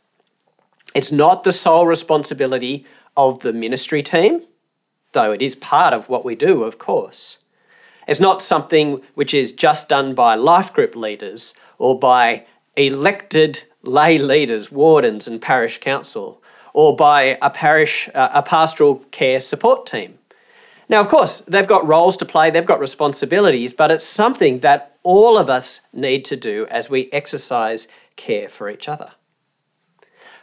It's 0.94 1.12
not 1.12 1.44
the 1.44 1.52
sole 1.52 1.86
responsibility 1.86 2.84
of 3.16 3.40
the 3.40 3.52
ministry 3.52 4.02
team, 4.02 4.42
though 5.12 5.32
it 5.32 5.42
is 5.42 5.54
part 5.54 5.92
of 5.94 6.08
what 6.08 6.24
we 6.24 6.34
do, 6.34 6.62
of 6.64 6.78
course. 6.78 7.38
It's 8.08 8.20
not 8.20 8.42
something 8.42 9.00
which 9.14 9.32
is 9.32 9.52
just 9.52 9.88
done 9.88 10.14
by 10.14 10.34
life 10.34 10.72
group 10.72 10.96
leaders 10.96 11.54
or 11.78 11.98
by 11.98 12.46
elected 12.76 13.62
lay 13.82 14.18
leaders, 14.18 14.70
wardens, 14.70 15.28
and 15.28 15.40
parish 15.40 15.78
council, 15.78 16.42
or 16.72 16.96
by 16.96 17.38
a 17.42 17.50
parish, 17.50 18.08
uh, 18.14 18.30
a 18.32 18.42
pastoral 18.42 18.96
care 19.10 19.40
support 19.40 19.86
team. 19.86 20.18
Now, 20.88 21.00
of 21.00 21.08
course, 21.08 21.40
they've 21.46 21.66
got 21.66 21.86
roles 21.86 22.16
to 22.18 22.24
play, 22.24 22.50
they've 22.50 22.66
got 22.66 22.80
responsibilities, 22.80 23.72
but 23.72 23.90
it's 23.90 24.06
something 24.06 24.60
that 24.60 24.96
all 25.02 25.38
of 25.38 25.48
us 25.48 25.80
need 25.92 26.24
to 26.26 26.36
do 26.36 26.66
as 26.70 26.88
we 26.88 27.10
exercise 27.12 27.88
care 28.16 28.48
for 28.48 28.68
each 28.68 28.88
other. 28.88 29.12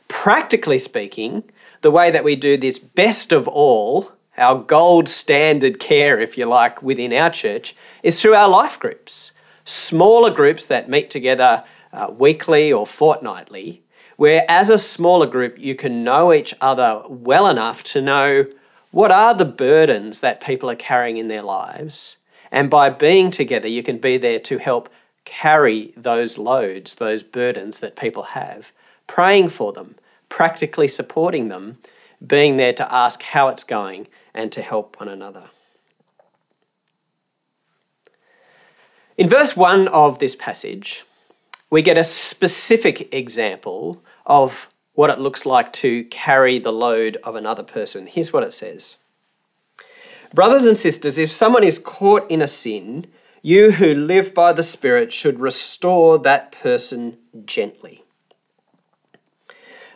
Practically 0.08 0.80
speaking, 0.80 1.44
the 1.82 1.92
way 1.92 2.12
that 2.12 2.24
we 2.24 2.36
do 2.36 2.58
this 2.58 2.80
best 2.80 3.32
of 3.32 3.48
all, 3.48 4.12
our 4.38 4.56
gold 4.56 5.08
standard 5.08 5.80
care, 5.80 6.20
if 6.20 6.38
you 6.38 6.46
like, 6.46 6.82
within 6.82 7.14
our 7.14 7.30
church, 7.30 7.76
is 8.04 8.22
through 8.22 8.36
our 8.36 8.50
life 8.50 8.80
groups. 8.80 9.32
Smaller 9.66 10.32
groups 10.32 10.66
that 10.66 10.90
meet 10.90 11.10
together 11.10 11.64
uh, 11.94 12.12
weekly 12.18 12.72
or 12.72 12.86
fortnightly, 12.86 13.82
where 14.18 14.44
as 14.48 14.70
a 14.70 14.80
smaller 14.80 15.26
group 15.26 15.58
you 15.58 15.76
can 15.76 16.04
know 16.04 16.34
each 16.34 16.54
other 16.62 17.02
well 17.08 17.48
enough 17.48 17.84
to 17.84 18.02
know 18.02 18.46
what 18.92 19.12
are 19.12 19.34
the 19.34 19.46
burdens 19.46 20.20
that 20.20 20.42
people 20.42 20.70
are 20.70 20.76
carrying 20.76 21.18
in 21.18 21.28
their 21.28 21.44
lives. 21.44 22.18
And 22.52 22.70
by 22.70 22.90
being 22.90 23.30
together, 23.30 23.68
you 23.68 23.84
can 23.84 24.00
be 24.00 24.18
there 24.18 24.40
to 24.40 24.58
help 24.58 24.90
carry 25.26 25.94
those 25.96 26.38
loads, 26.38 26.96
those 26.96 27.22
burdens 27.22 27.80
that 27.80 27.96
people 27.96 28.24
have, 28.24 28.72
praying 29.06 29.50
for 29.50 29.72
them, 29.72 29.96
practically 30.30 30.88
supporting 30.88 31.50
them, 31.50 31.80
being 32.26 32.58
there 32.58 32.74
to 32.74 32.94
ask 32.94 33.22
how 33.22 33.50
it's 33.50 33.64
going 33.64 34.08
and 34.34 34.52
to 34.52 34.62
help 34.62 35.00
one 35.00 35.10
another. 35.10 35.50
In 39.18 39.28
verse 39.28 39.58
1 39.58 39.90
of 39.90 40.20
this 40.20 40.36
passage, 40.36 41.04
we 41.70 41.82
get 41.82 41.98
a 41.98 42.04
specific 42.04 43.14
example 43.14 44.02
of 44.26 44.70
what 44.94 45.10
it 45.10 45.20
looks 45.20 45.46
like 45.46 45.74
to 45.74 46.04
carry 46.06 46.60
the 46.60 46.72
load 46.72 47.18
of 47.24 47.36
another 47.36 47.64
person. 47.64 48.08
Here's 48.08 48.34
what 48.34 48.44
it 48.44 48.54
says 48.54 48.98
Brothers 50.34 50.66
and 50.66 50.78
sisters, 50.78 51.18
if 51.18 51.32
someone 51.32 51.64
is 51.64 51.80
caught 51.80 52.30
in 52.30 52.42
a 52.42 52.48
sin, 52.48 53.08
you 53.42 53.72
who 53.72 53.94
live 53.94 54.34
by 54.34 54.54
the 54.54 54.64
Spirit 54.64 55.12
should 55.12 55.40
restore 55.40 56.20
that 56.20 56.52
person 56.52 57.18
gently. 57.46 58.04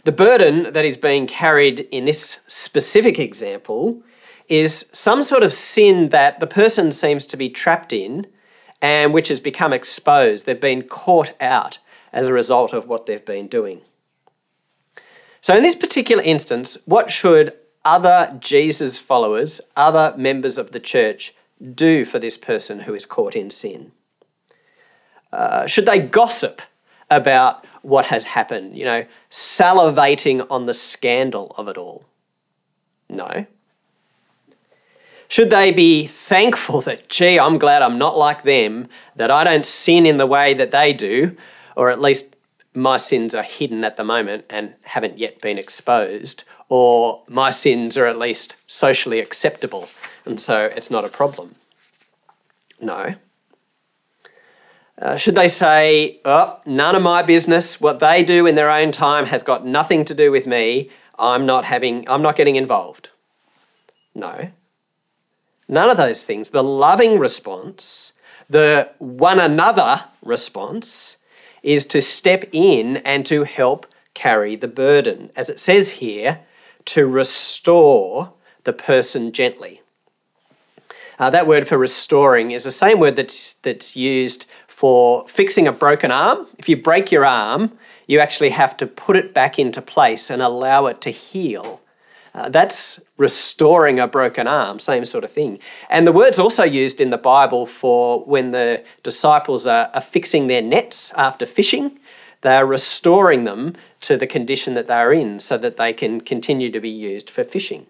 The 0.03 0.11
burden 0.11 0.73
that 0.73 0.83
is 0.83 0.97
being 0.97 1.27
carried 1.27 1.81
in 1.91 2.05
this 2.05 2.39
specific 2.47 3.19
example 3.19 4.03
is 4.49 4.89
some 4.91 5.23
sort 5.23 5.43
of 5.43 5.53
sin 5.53 6.09
that 6.09 6.41
the 6.41 6.47
person 6.47 6.91
seems 6.91 7.25
to 7.27 7.37
be 7.37 7.49
trapped 7.49 7.93
in 7.93 8.27
and 8.81 9.13
which 9.13 9.29
has 9.29 9.39
become 9.39 9.71
exposed. 9.71 10.45
They've 10.45 10.59
been 10.59 10.83
caught 10.83 11.31
out 11.39 11.79
as 12.11 12.27
a 12.27 12.33
result 12.33 12.73
of 12.73 12.87
what 12.87 13.05
they've 13.05 13.25
been 13.25 13.47
doing. 13.47 13.79
So, 15.39 15.55
in 15.55 15.63
this 15.63 15.75
particular 15.75 16.23
instance, 16.23 16.77
what 16.85 17.09
should 17.09 17.53
other 17.85 18.37
Jesus 18.39 18.99
followers, 18.99 19.61
other 19.75 20.13
members 20.17 20.57
of 20.57 20.71
the 20.71 20.79
church, 20.79 21.33
do 21.73 22.03
for 22.03 22.19
this 22.19 22.37
person 22.37 22.81
who 22.81 22.93
is 22.93 23.05
caught 23.05 23.35
in 23.35 23.49
sin? 23.49 23.93
Uh, 25.31 25.65
should 25.65 25.85
they 25.85 25.99
gossip 25.99 26.61
about 27.09 27.65
what 27.83 28.05
has 28.07 28.25
happened, 28.25 28.77
you 28.77 28.85
know, 28.85 29.05
salivating 29.29 30.45
on 30.49 30.65
the 30.65 30.73
scandal 30.73 31.53
of 31.57 31.67
it 31.67 31.77
all? 31.77 32.03
No. 33.09 33.45
Should 35.27 35.49
they 35.49 35.71
be 35.71 36.07
thankful 36.07 36.81
that, 36.81 37.09
gee, 37.09 37.39
I'm 37.39 37.57
glad 37.57 37.81
I'm 37.81 37.97
not 37.97 38.17
like 38.17 38.43
them, 38.43 38.87
that 39.15 39.31
I 39.31 39.43
don't 39.43 39.65
sin 39.65 40.05
in 40.05 40.17
the 40.17 40.27
way 40.27 40.53
that 40.53 40.71
they 40.71 40.93
do, 40.93 41.35
or 41.75 41.89
at 41.89 42.01
least 42.01 42.35
my 42.73 42.97
sins 42.97 43.35
are 43.35 43.43
hidden 43.43 43.83
at 43.83 43.97
the 43.97 44.03
moment 44.03 44.45
and 44.49 44.73
haven't 44.83 45.17
yet 45.17 45.41
been 45.41 45.57
exposed, 45.57 46.43
or 46.69 47.21
my 47.27 47.49
sins 47.49 47.97
are 47.97 48.07
at 48.07 48.17
least 48.17 48.55
socially 48.67 49.19
acceptable, 49.19 49.89
and 50.25 50.39
so 50.39 50.65
it's 50.65 50.89
not 50.89 51.05
a 51.05 51.09
problem? 51.09 51.55
No. 52.79 53.15
Uh, 55.01 55.17
should 55.17 55.35
they 55.35 55.47
say, 55.47 56.19
oh, 56.23 56.59
none 56.65 56.95
of 56.95 57.01
my 57.01 57.23
business, 57.23 57.81
what 57.81 57.99
they 57.99 58.23
do 58.23 58.45
in 58.45 58.55
their 58.55 58.69
own 58.69 58.91
time 58.91 59.25
has 59.25 59.41
got 59.41 59.65
nothing 59.65 60.05
to 60.05 60.13
do 60.13 60.31
with 60.31 60.45
me, 60.45 60.89
I'm 61.17 61.45
not 61.45 61.65
having 61.65 62.07
I'm 62.09 62.21
not 62.21 62.35
getting 62.35 62.55
involved. 62.55 63.09
No. 64.15 64.51
None 65.67 65.89
of 65.89 65.97
those 65.97 66.25
things. 66.25 66.49
The 66.49 66.63
loving 66.63 67.17
response, 67.17 68.13
the 68.49 68.91
one 68.99 69.39
another 69.39 70.05
response 70.21 71.17
is 71.63 71.85
to 71.85 72.01
step 72.01 72.45
in 72.51 72.97
and 72.97 73.25
to 73.25 73.43
help 73.43 73.87
carry 74.13 74.55
the 74.55 74.67
burden. 74.67 75.31
As 75.35 75.49
it 75.49 75.59
says 75.59 75.89
here, 75.89 76.41
to 76.85 77.07
restore 77.07 78.33
the 78.65 78.73
person 78.73 79.31
gently. 79.31 79.81
Uh, 81.17 81.29
that 81.29 81.47
word 81.47 81.67
for 81.67 81.77
restoring 81.77 82.51
is 82.51 82.63
the 82.63 82.71
same 82.71 82.99
word 82.99 83.15
that's, 83.15 83.53
that's 83.61 83.95
used 83.95 84.45
for 84.73 85.27
fixing 85.27 85.67
a 85.67 85.71
broken 85.71 86.09
arm. 86.09 86.47
If 86.57 86.67
you 86.67 86.75
break 86.75 87.11
your 87.11 87.25
arm, 87.25 87.77
you 88.07 88.19
actually 88.19 88.49
have 88.49 88.75
to 88.77 88.87
put 88.87 89.15
it 89.15 89.31
back 89.31 89.59
into 89.59 89.83
place 89.83 90.31
and 90.31 90.41
allow 90.41 90.87
it 90.87 90.99
to 91.01 91.11
heal. 91.11 91.79
Uh, 92.33 92.49
that's 92.49 92.99
restoring 93.17 93.99
a 93.99 94.07
broken 94.07 94.47
arm, 94.47 94.79
same 94.79 95.05
sort 95.05 95.23
of 95.23 95.31
thing. 95.31 95.59
And 95.91 96.07
the 96.07 96.11
word's 96.11 96.39
also 96.39 96.63
used 96.63 96.99
in 96.99 97.11
the 97.11 97.19
Bible 97.19 97.67
for 97.67 98.25
when 98.25 98.49
the 98.49 98.83
disciples 99.03 99.67
are, 99.67 99.91
are 99.93 100.01
fixing 100.01 100.47
their 100.47 100.63
nets 100.63 101.13
after 101.15 101.45
fishing. 101.45 101.99
They 102.41 102.55
are 102.55 102.65
restoring 102.65 103.43
them 103.43 103.75
to 104.01 104.17
the 104.17 104.25
condition 104.25 104.73
that 104.73 104.87
they 104.87 104.95
are 104.95 105.13
in 105.13 105.39
so 105.39 105.55
that 105.59 105.77
they 105.77 105.93
can 105.93 106.19
continue 106.19 106.71
to 106.71 106.79
be 106.79 106.89
used 106.89 107.29
for 107.29 107.43
fishing. 107.43 107.85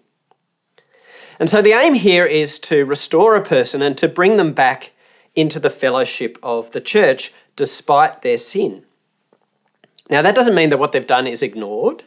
And 1.40 1.48
so 1.48 1.62
the 1.62 1.72
aim 1.72 1.94
here 1.94 2.26
is 2.26 2.58
to 2.60 2.84
restore 2.84 3.36
a 3.36 3.42
person 3.42 3.80
and 3.80 3.96
to 3.96 4.06
bring 4.06 4.36
them 4.36 4.52
back 4.52 4.92
into 5.34 5.58
the 5.60 5.70
fellowship 5.70 6.38
of 6.42 6.70
the 6.72 6.80
church 6.80 7.32
despite 7.56 8.22
their 8.22 8.38
sin. 8.38 8.84
Now, 10.10 10.22
that 10.22 10.34
doesn't 10.34 10.54
mean 10.54 10.70
that 10.70 10.78
what 10.78 10.92
they've 10.92 11.06
done 11.06 11.26
is 11.26 11.42
ignored. 11.42 12.02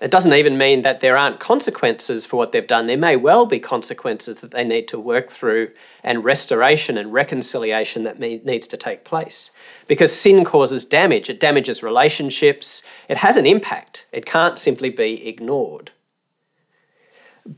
It 0.00 0.12
doesn't 0.12 0.32
even 0.32 0.56
mean 0.56 0.82
that 0.82 1.00
there 1.00 1.16
aren't 1.16 1.40
consequences 1.40 2.24
for 2.24 2.36
what 2.36 2.52
they've 2.52 2.64
done. 2.64 2.86
There 2.86 2.96
may 2.96 3.16
well 3.16 3.46
be 3.46 3.58
consequences 3.58 4.40
that 4.40 4.52
they 4.52 4.62
need 4.62 4.86
to 4.88 4.98
work 4.98 5.28
through 5.28 5.72
and 6.04 6.24
restoration 6.24 6.96
and 6.96 7.12
reconciliation 7.12 8.04
that 8.04 8.20
needs 8.20 8.68
to 8.68 8.76
take 8.76 9.02
place. 9.02 9.50
Because 9.88 10.14
sin 10.14 10.44
causes 10.44 10.84
damage, 10.84 11.28
it 11.28 11.40
damages 11.40 11.82
relationships, 11.82 12.82
it 13.08 13.16
has 13.16 13.36
an 13.36 13.46
impact. 13.46 14.06
It 14.12 14.24
can't 14.24 14.56
simply 14.56 14.90
be 14.90 15.26
ignored. 15.26 15.90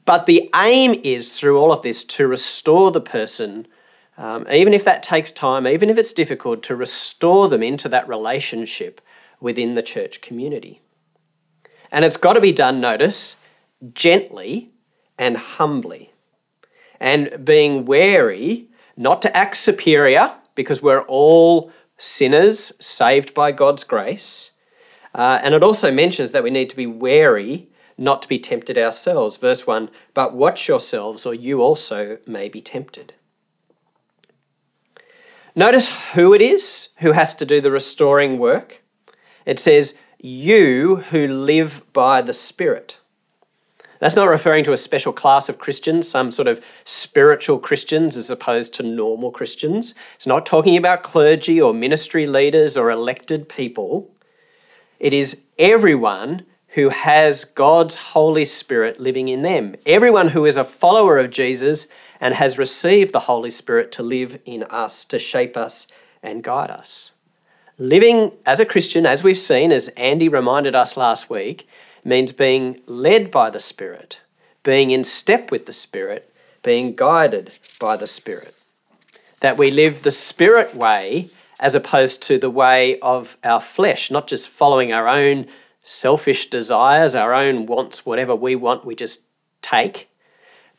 But 0.07 0.25
the 0.25 0.49
aim 0.55 0.99
is 1.05 1.39
through 1.39 1.59
all 1.59 1.73
of 1.73 1.83
this 1.83 2.05
to 2.05 2.27
restore 2.27 2.91
the 2.91 3.03
person, 3.03 3.67
um, 4.21 4.47
even 4.53 4.75
if 4.75 4.85
that 4.85 5.03
takes 5.03 5.31
time, 5.31 5.67
even 5.67 5.89
if 5.89 5.97
it's 5.97 6.13
difficult, 6.13 6.63
to 6.65 6.77
restore 6.77 7.49
them 7.49 7.63
into 7.63 7.89
that 7.89 8.07
relationship 8.07 9.01
within 9.41 9.75
the 9.75 9.83
church 9.83 10.21
community. 10.21 10.83
And 11.91 12.05
it's 12.05 12.19
got 12.19 12.35
to 12.35 12.41
be 12.41 12.53
done, 12.53 12.83
notice, 12.83 13.37
gently 13.95 14.73
and 15.19 15.39
humbly. 15.39 16.13
And 17.01 17.43
being 17.47 17.87
wary 17.87 18.69
not 18.95 19.23
to 19.23 19.35
act 19.35 19.57
superior, 19.57 20.35
because 20.55 20.83
we're 20.83 21.01
all 21.05 21.73
sinners 21.97 22.73
saved 22.79 23.33
by 23.33 23.53
God's 23.53 23.85
grace. 23.85 24.51
Uh, 25.15 25.41
and 25.43 25.55
it 25.55 25.63
also 25.63 25.91
mentions 25.91 26.33
that 26.33 26.43
we 26.43 26.51
need 26.51 26.69
to 26.69 26.77
be 26.77 26.87
wary 26.87 27.71
not 27.97 28.21
to 28.21 28.29
be 28.29 28.39
tempted 28.39 28.77
ourselves. 28.77 29.39
Verse 29.39 29.67
1 29.67 29.89
But 30.13 30.35
watch 30.35 30.69
yourselves, 30.69 31.25
or 31.25 31.33
you 31.33 31.63
also 31.63 32.19
may 32.27 32.51
be 32.51 32.61
tempted. 32.61 33.15
Notice 35.61 35.91
who 36.15 36.33
it 36.33 36.41
is 36.41 36.89
who 37.01 37.13
has 37.13 37.35
to 37.35 37.45
do 37.45 37.61
the 37.61 37.71
restoring 37.71 38.39
work. 38.39 38.83
It 39.45 39.61
says, 39.61 39.93
You 40.19 41.05
who 41.11 41.29
live 41.29 41.83
by 41.93 42.23
the 42.23 42.33
Spirit. 42.33 42.99
That's 43.99 44.17
not 44.17 44.31
referring 44.31 44.65
to 44.65 44.73
a 44.73 44.79
special 44.79 45.13
class 45.13 45.51
of 45.51 45.59
Christians, 45.59 46.09
some 46.09 46.33
sort 46.33 46.49
of 46.49 46.65
spiritual 46.87 47.59
Christians 47.59 48.17
as 48.17 48.31
opposed 48.31 48.73
to 48.77 48.83
normal 48.83 49.31
Christians. 49.31 49.95
It's 50.15 50.27
not 50.27 50.47
talking 50.47 50.79
about 50.79 51.03
clergy 51.03 51.61
or 51.61 51.75
ministry 51.75 52.27
leaders 52.27 52.75
or 52.75 52.91
elected 52.91 53.47
people. 53.47 54.11
It 54.99 55.13
is 55.13 55.43
everyone 55.59 56.47
who 56.69 56.89
has 56.89 57.45
God's 57.45 57.97
Holy 57.97 58.47
Spirit 58.47 58.99
living 58.99 59.29
in 59.29 59.43
them. 59.43 59.77
Everyone 59.85 60.29
who 60.29 60.47
is 60.47 60.57
a 60.57 60.65
follower 60.65 61.19
of 61.19 61.29
Jesus 61.29 61.87
and 62.21 62.35
has 62.35 62.59
received 62.59 63.13
the 63.13 63.21
Holy 63.21 63.51
Spirit 63.51 63.91
to 63.93 64.03
live 64.03 64.41
in 64.45 64.65
us, 64.65 65.05
to 65.07 65.19
shape 65.19 65.57
us 65.57 65.87
and 66.23 66.45
guide 66.45 66.71
us. 66.71 67.13
Living 67.79 68.33
as 68.45 68.61
a 68.61 68.67
Christian, 68.67 69.07
as 69.07 69.23
we've 69.23 69.39
seen, 69.39 69.73
as 69.73 69.89
Andy 69.97 70.29
reminded 70.29 70.75
us 70.75 70.99
last 70.99 71.31
week, 71.31 71.67
means 72.05 72.33
being 72.33 72.79
led 72.87 73.31
by 73.31 73.49
the 73.49 73.61
Spirit, 73.61 74.19
being 74.63 74.91
in 74.91 75.03
step 75.03 75.51
with 75.51 75.65
the 75.65 75.73
Spirit, 75.73 76.31
being 76.63 76.95
guided 76.95 77.59
by 77.79 77.97
the 77.97 78.07
Spirit. 78.07 78.55
That 79.41 79.57
we 79.57 79.71
live 79.71 80.03
the 80.03 80.11
Spirit 80.11 80.75
way 80.75 81.31
as 81.59 81.75
opposed 81.75 82.23
to 82.25 82.39
the 82.39 82.51
way 82.51 82.99
of 83.01 83.39
our 83.43 83.63
flesh, 83.63 84.11
not 84.11 84.27
just 84.27 84.49
following 84.49 84.93
our 84.93 85.09
own 85.09 85.47
selfish 85.83 86.51
desires, 86.51 87.15
our 87.15 87.33
own 87.33 87.65
wants, 87.65 88.05
whatever 88.05 88.35
we 88.35 88.55
want, 88.55 88.85
we 88.85 88.95
just 88.95 89.23
take, 89.63 90.10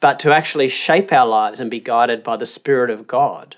but 0.01 0.19
to 0.19 0.33
actually 0.33 0.67
shape 0.67 1.13
our 1.13 1.25
lives 1.25 1.61
and 1.61 1.71
be 1.71 1.79
guided 1.79 2.23
by 2.23 2.35
the 2.35 2.45
Spirit 2.45 2.89
of 2.89 3.07
God. 3.07 3.55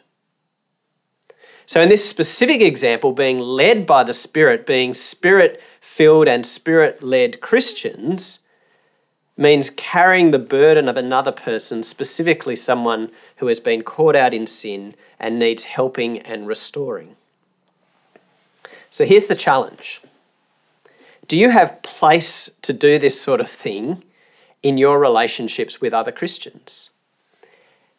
So, 1.65 1.81
in 1.81 1.89
this 1.89 2.07
specific 2.07 2.61
example, 2.61 3.13
being 3.13 3.39
led 3.39 3.87
by 3.87 4.03
the 4.03 4.13
Spirit, 4.13 4.67
being 4.67 4.93
spirit 4.93 5.59
filled 5.81 6.27
and 6.27 6.45
spirit 6.45 7.01
led 7.01 7.41
Christians, 7.41 8.39
means 9.37 9.69
carrying 9.71 10.31
the 10.31 10.39
burden 10.39 10.87
of 10.87 10.97
another 10.97 11.31
person, 11.31 11.81
specifically 11.81 12.55
someone 12.55 13.09
who 13.37 13.47
has 13.47 13.59
been 13.59 13.81
caught 13.81 14.15
out 14.15 14.33
in 14.33 14.45
sin 14.45 14.93
and 15.19 15.39
needs 15.39 15.63
helping 15.63 16.19
and 16.19 16.45
restoring. 16.45 17.15
So, 18.89 19.05
here's 19.05 19.27
the 19.27 19.35
challenge 19.35 20.01
do 21.29 21.37
you 21.37 21.51
have 21.51 21.81
place 21.83 22.49
to 22.63 22.73
do 22.73 22.99
this 22.99 23.19
sort 23.19 23.39
of 23.39 23.49
thing 23.49 24.03
in 24.63 24.77
your 24.77 24.99
relationships 24.99 25.79
with 25.79 25.93
other 25.93 26.11
Christians? 26.11 26.89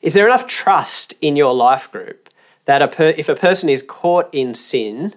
Is 0.01 0.15
there 0.15 0.27
enough 0.27 0.47
trust 0.47 1.15
in 1.21 1.37
your 1.37 1.55
life 1.55 1.91
group 1.93 2.29
that 2.65 2.83
a 2.83 2.89
per- 2.89 3.15
if 3.17 3.29
a 3.29 3.37
person 3.37 3.69
is 3.69 3.83
caught 3.83 4.29
in 4.33 4.55
sin, 4.55 5.15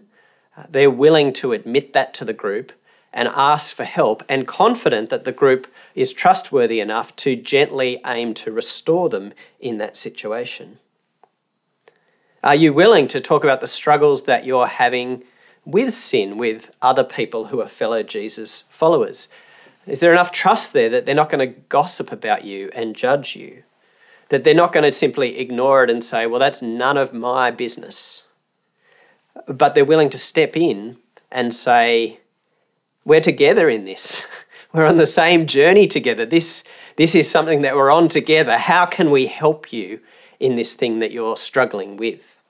uh, 0.56 0.64
they're 0.70 0.92
willing 0.92 1.34
to 1.34 1.54
admit 1.54 1.94
that 1.94 2.14
to 2.16 2.26
the 2.26 2.34
group 2.34 2.72
and 3.14 3.28
ask 3.30 3.76
for 3.76 3.84
help 3.84 4.24
and 4.30 4.48
confident 4.48 5.10
that 5.10 5.24
the 5.24 5.32
group 5.32 5.68
is 5.96 6.14
trustworthy 6.14 6.80
enough 6.80 7.16
to 7.16 7.36
gently 7.36 8.00
aim 8.06 8.34
to 8.36 8.52
restore 8.52 9.10
them 9.10 9.34
in 9.60 9.78
that 9.78 9.98
situation? 9.98 10.78
Are 12.44 12.56
you 12.56 12.72
willing 12.72 13.08
to 13.08 13.20
talk 13.20 13.44
about 13.44 13.62
the 13.62 13.68
struggles 13.68 14.24
that 14.24 14.46
you're 14.46 14.68
having 14.68 15.24
with 15.66 15.94
sin 15.96 16.38
with 16.38 16.72
other 16.82 17.04
people 17.04 17.46
who 17.46 17.62
are 17.62 17.68
fellow 17.68 18.04
Jesus 18.04 18.64
followers? 18.70 19.28
Is 19.88 20.02
there 20.02 20.12
enough 20.12 20.32
trust 20.32 20.73
there 20.73 20.89
that 20.89 21.06
they're 21.06 21.15
not 21.15 21.30
going 21.30 21.47
to 21.47 21.60
gossip 21.69 22.12
about 22.12 22.43
you 22.43 22.69
and 22.76 22.95
judge 22.95 23.36
you? 23.36 23.63
That 24.30 24.43
they're 24.43 24.54
not 24.54 24.73
going 24.73 24.84
to 24.84 24.91
simply 24.91 25.39
ignore 25.39 25.84
it 25.84 25.89
and 25.89 26.04
say, 26.04 26.28
well, 26.28 26.39
that's 26.39 26.62
none 26.62 26.97
of 26.97 27.13
my 27.13 27.52
business. 27.52 28.23
But 29.47 29.73
they're 29.73 29.86
willing 29.86 30.10
to 30.10 30.17
step 30.17 30.58
in 30.58 30.97
and 31.32 31.54
say, 31.54 32.19
we're 33.06 33.21
together 33.21 33.69
in 33.69 33.86
this. 33.86 34.26
We're 34.73 34.86
on 34.86 34.97
the 34.97 35.06
same 35.06 35.47
journey 35.47 35.88
together. 35.88 36.26
This, 36.26 36.63
this 36.97 37.15
is 37.15 37.32
something 37.32 37.62
that 37.62 37.73
we're 37.73 37.89
on 37.89 38.10
together. 38.10 38.58
How 38.58 38.86
can 38.86 39.12
we 39.12 39.26
help 39.26 39.71
you 39.71 40.02
in 40.41 40.56
this 40.56 40.73
thing 40.73 41.00
that 41.00 41.13
you're 41.13 41.38
struggling 41.38 41.95
with? 41.95 42.43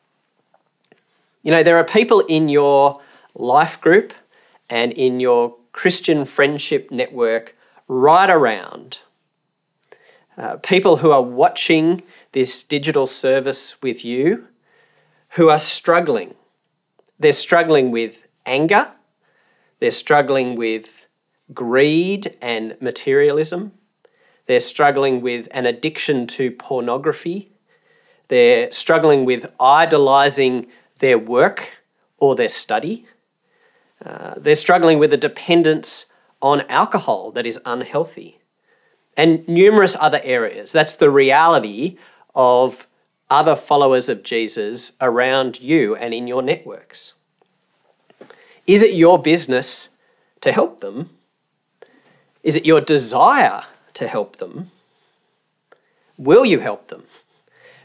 You 1.44 1.52
know, 1.52 1.62
there 1.62 1.78
are 1.78 1.84
people 1.84 2.22
in 2.22 2.50
your 2.50 3.00
life 3.36 3.80
group 3.80 4.14
and 4.68 4.92
in 4.94 5.20
your 5.20 5.56
Christian 5.78 6.26
friendship 6.26 6.90
network 6.90 7.56
right 7.88 8.32
around. 8.32 8.98
Uh, 10.36 10.56
people 10.58 10.98
who 10.98 11.12
are 11.12 11.22
watching 11.22 12.02
this 12.32 12.64
digital 12.64 13.06
service 13.06 13.80
with 13.80 14.04
you 14.04 14.48
who 15.34 15.50
are 15.50 15.60
struggling. 15.60 16.34
They're 17.20 17.32
struggling 17.32 17.92
with 17.92 18.28
anger, 18.44 18.92
they're 19.80 19.92
struggling 19.92 20.56
with 20.56 21.06
greed 21.54 22.36
and 22.42 22.76
materialism, 22.82 23.72
they're 24.48 24.60
struggling 24.60 25.22
with 25.22 25.48
an 25.52 25.68
addiction 25.68 26.26
to 26.38 26.50
pornography, 26.50 27.52
they're 28.30 28.72
struggling 28.72 29.26
with 29.26 29.46
idolizing 29.60 30.66
their 30.98 31.20
work 31.20 31.78
or 32.18 32.34
their 32.34 32.50
study. 32.50 33.06
Uh, 34.04 34.36
they're 34.38 34.56
struggling 34.56 35.00
with 35.00 35.14
a 35.14 35.18
dependence 35.18 36.06
on 36.42 36.62
alcohol 36.70 37.32
that 37.32 37.46
is 37.46 37.60
unhealthy 37.66 38.40
and 39.16 39.48
numerous 39.48 39.96
other 40.00 40.22
areas. 40.24 40.72
That's 40.72 40.96
the 40.96 41.10
reality 41.10 41.98
of 42.36 42.88
other 43.30 43.56
followers 43.56 44.08
of 44.08 44.24
Jesus 44.24 44.94
around 45.02 45.60
you 45.60 45.96
and 45.96 46.14
in 46.14 46.28
your 46.28 46.42
networks. 46.42 47.14
Is 48.68 48.84
it 48.84 48.94
your 48.94 49.18
business 49.20 49.90
to 50.42 50.52
help 50.52 50.80
them? 50.80 51.10
Is 52.44 52.56
it 52.56 52.66
your 52.66 52.82
desire 52.82 53.64
to 53.96 54.08
help 54.08 54.38
them? 54.38 54.72
Will 56.18 56.46
you 56.46 56.60
help 56.60 56.88
them? 56.88 57.04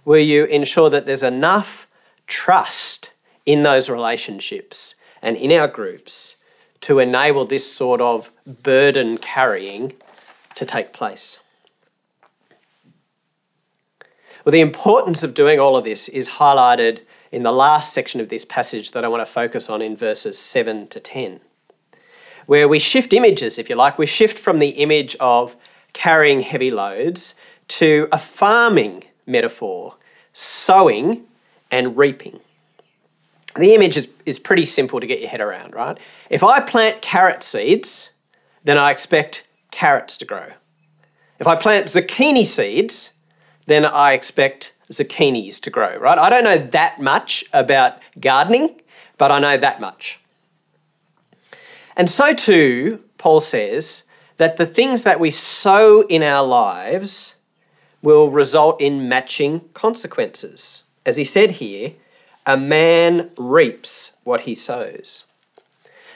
Will 0.05 0.19
you 0.19 0.45
ensure 0.45 0.91
that 0.91 1.07
there's 1.07 1.23
enough 1.23 1.87
trust 2.27 3.13
in 3.47 3.63
those 3.63 3.89
relationships 3.89 4.95
and 5.23 5.37
in 5.37 5.53
our 5.53 5.69
groups 5.69 6.37
to 6.83 6.99
enable 6.99 7.45
this 7.45 7.73
sort 7.73 8.01
of 8.01 8.31
burden 8.45 9.17
carrying 9.19 9.93
to 10.57 10.67
take 10.67 10.93
place? 10.93 11.39
Well, 14.45 14.53
the 14.53 14.61
importance 14.61 15.23
of 15.23 15.35
doing 15.35 15.61
all 15.61 15.77
of 15.77 15.85
this 15.85 16.09
is 16.09 16.29
highlighted 16.29 17.03
in 17.31 17.45
the 17.45 17.53
last 17.53 17.93
section 17.93 18.21
of 18.21 18.29
this 18.29 18.45
passage 18.45 18.91
that 18.91 19.05
I 19.05 19.09
want 19.09 19.27
to 19.27 19.33
focus 19.33 19.71
on 19.71 19.81
in 19.81 19.97
verses 19.97 20.39
7 20.39 20.89
to 20.89 21.01
10, 21.01 21.41
where 22.47 22.69
we 22.69 22.79
shift 22.81 23.13
images, 23.13 23.57
if 23.59 23.71
you 23.71 23.77
like. 23.77 23.99
We 23.99 24.07
shift 24.07 24.39
from 24.39 24.59
the 24.59 24.71
image 24.71 25.17
of 25.21 25.57
carrying 25.93 26.41
heavy 26.41 26.71
loads 26.71 27.35
to 27.69 28.09
a 28.11 28.19
farming 28.19 29.05
metaphor, 29.27 29.95
sowing 30.33 31.25
and 31.71 31.97
reaping. 31.97 32.41
The 33.59 33.75
image 33.75 33.97
is, 33.97 34.09
is 34.25 34.39
pretty 34.39 34.65
simple 34.65 35.01
to 35.01 35.07
get 35.07 35.21
your 35.21 35.29
head 35.29 35.41
around, 35.41 35.75
right? 35.75 35.99
If 36.31 36.43
I 36.43 36.61
plant 36.61 37.03
carrot 37.03 37.43
seeds, 37.43 38.11
then 38.65 38.79
I 38.79 38.91
expect 38.91 39.47
carrots 39.71 40.17
to 40.19 40.25
grow. 40.25 40.47
If 41.39 41.47
I 41.47 41.57
plant 41.57 41.87
zucchini 41.87 42.47
seeds, 42.47 43.13
then 43.67 43.85
I 43.85 44.13
expect 44.13 44.75
zucchinis 44.91 45.61
to 45.61 45.71
grow, 45.71 45.97
right? 45.97 46.19
I 46.19 46.31
don't 46.31 46.45
know 46.45 46.59
that 46.59 47.01
much 47.01 47.45
about 47.53 47.99
gardening, 48.21 48.81
but 49.19 49.31
I 49.31 49.39
know 49.39 49.57
that 49.57 49.81
much. 49.81 50.21
And 51.97 52.09
so 52.09 52.33
too, 52.33 53.03
Paul 53.19 53.41
says 53.41 54.05
that 54.37 54.57
the 54.57 54.67
things 54.67 55.03
that 55.03 55.21
we 55.21 55.31
sow 55.31 56.03
in 56.03 56.23
our 56.23 56.47
lives 56.47 57.35
will 58.03 58.31
result 58.31 58.81
in 58.81 59.09
matching 59.09 59.61
consequences. 59.75 60.83
As 61.05 61.17
he 61.17 61.25
said 61.25 61.53
here, 61.53 61.95
a 62.47 62.57
man 62.57 63.31
reaps 63.37 64.13
what 64.25 64.43
he 64.43 64.55
sows. 64.55 65.25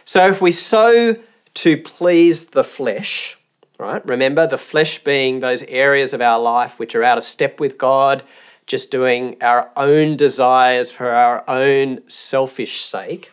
So 0.05 0.27
if 0.29 0.41
we 0.41 0.53
sow 0.53 1.17
to 1.55 1.77
please 1.77 2.47
the 2.47 2.65
flesh, 2.65 3.39
right? 3.79 4.07
Remember 4.07 4.47
the 4.47 4.59
flesh 4.59 4.99
being 5.03 5.41
those 5.41 5.63
areas 5.65 6.13
of 6.13 6.21
our 6.21 6.39
life 6.39 6.79
which 6.79 6.95
are 6.95 7.03
out 7.03 7.19
of 7.19 7.25
step 7.25 7.61
with 7.61 7.79
God, 7.79 8.23
just 8.67 8.91
doing 8.91 9.37
our 9.41 9.71
own 9.77 10.17
desires 10.17 10.91
for 10.91 11.11
our 11.11 11.49
own 11.49 12.01
selfish 12.09 12.81
sake, 12.81 13.33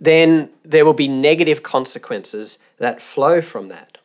then 0.00 0.50
there 0.64 0.84
will 0.84 0.94
be 0.94 1.08
negative 1.08 1.62
consequences 1.62 2.58
that 2.78 3.02
flow 3.02 3.40
from 3.40 3.68
that. 3.68 3.98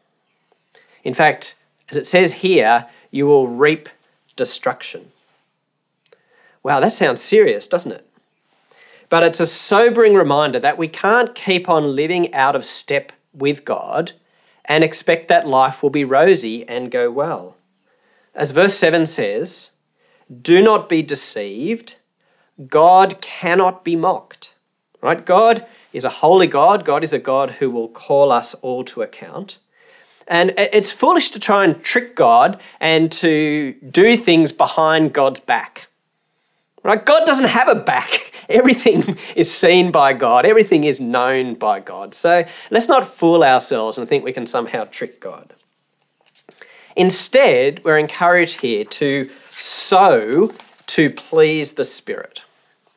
In 1.04 1.14
fact, 1.14 1.56
as 1.90 1.98
it 1.98 2.06
says 2.06 2.34
here, 2.34 2.88
you 3.12 3.28
will 3.28 3.48
reap 3.48 3.90
destruction. 4.36 5.12
Wow, 6.64 6.80
that 6.80 6.94
sounds 6.94 7.22
serious, 7.22 7.68
doesn't 7.68 7.92
it? 7.92 8.10
But 9.10 9.24
it's 9.24 9.40
a 9.40 9.46
sobering 9.46 10.16
reminder 10.16 10.60
that 10.60 10.78
we 10.78 10.88
can't 10.88 11.36
keep 11.36 11.70
on 11.70 11.96
living 11.96 12.34
out 12.34 12.56
of 12.56 12.66
step 12.66 13.12
with 13.34 13.66
God 13.66 14.14
and 14.66 14.84
expect 14.84 15.28
that 15.28 15.48
life 15.48 15.84
will 15.84 15.90
be 15.90 16.06
rosy 16.06 16.68
and 16.68 16.90
go 16.90 17.12
well. 17.12 17.58
As 18.34 18.52
verse 18.52 18.76
7 18.76 19.06
says, 19.06 19.72
do 20.42 20.64
not 20.64 20.90
be 20.90 21.02
deceived. 21.02 21.96
God 22.68 23.20
cannot 23.22 23.84
be 23.84 23.96
mocked. 23.96 24.54
Right? 25.02 25.24
God 25.24 25.66
is 25.92 26.06
a 26.06 26.10
holy 26.10 26.48
God. 26.48 26.86
God 26.86 27.04
is 27.04 27.12
a 27.12 27.20
God 27.20 27.52
who 27.52 27.70
will 27.70 27.90
call 27.90 28.32
us 28.32 28.54
all 28.56 28.86
to 28.86 29.02
account. 29.02 29.60
And 30.28 30.54
it's 30.58 30.94
foolish 30.94 31.32
to 31.32 31.40
try 31.40 31.66
and 31.66 31.84
trick 31.84 32.16
God 32.16 32.60
and 32.80 33.12
to 33.14 33.74
do 33.74 34.16
things 34.16 34.54
behind 34.54 35.12
God's 35.12 35.42
back. 35.42 35.88
Right? 36.84 37.06
God 37.06 37.26
doesn't 37.26 37.48
have 37.48 37.70
a 37.70 37.76
back. 37.76 38.32
Everything 38.50 39.18
is 39.36 39.52
seen 39.52 39.90
by 39.90 40.12
God, 40.12 40.46
everything 40.46 40.84
is 40.84 41.00
known 41.00 41.54
by 41.54 41.80
God. 41.80 42.14
So 42.14 42.44
let's 42.72 42.90
not 42.90 43.08
fool 43.08 43.42
ourselves 43.42 43.98
and 43.98 44.08
think 44.08 44.26
we 44.26 44.34
can 44.34 44.46
somehow 44.46 44.84
trick 44.84 45.22
God. 45.22 45.54
Instead, 46.98 47.82
we're 47.86 47.98
encouraged 47.98 48.60
here 48.60 48.84
to 48.84 49.30
sow 49.56 50.52
to 50.88 51.10
please 51.10 51.74
the 51.74 51.86
Spirit, 51.86 52.42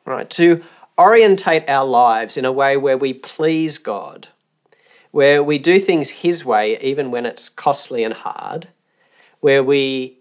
right? 0.05 0.29
To 0.31 0.63
orientate 0.97 1.69
our 1.69 1.85
lives 1.85 2.37
in 2.37 2.45
a 2.45 2.51
way 2.51 2.75
where 2.75 2.97
we 2.97 3.13
please 3.13 3.77
God, 3.77 4.27
where 5.11 5.41
we 5.41 5.57
do 5.57 5.79
things 5.79 6.09
His 6.09 6.43
way 6.43 6.77
even 6.79 7.09
when 7.09 7.25
it's 7.25 7.49
costly 7.49 8.03
and 8.03 8.13
hard, 8.13 8.67
where 9.39 9.63
we 9.63 10.16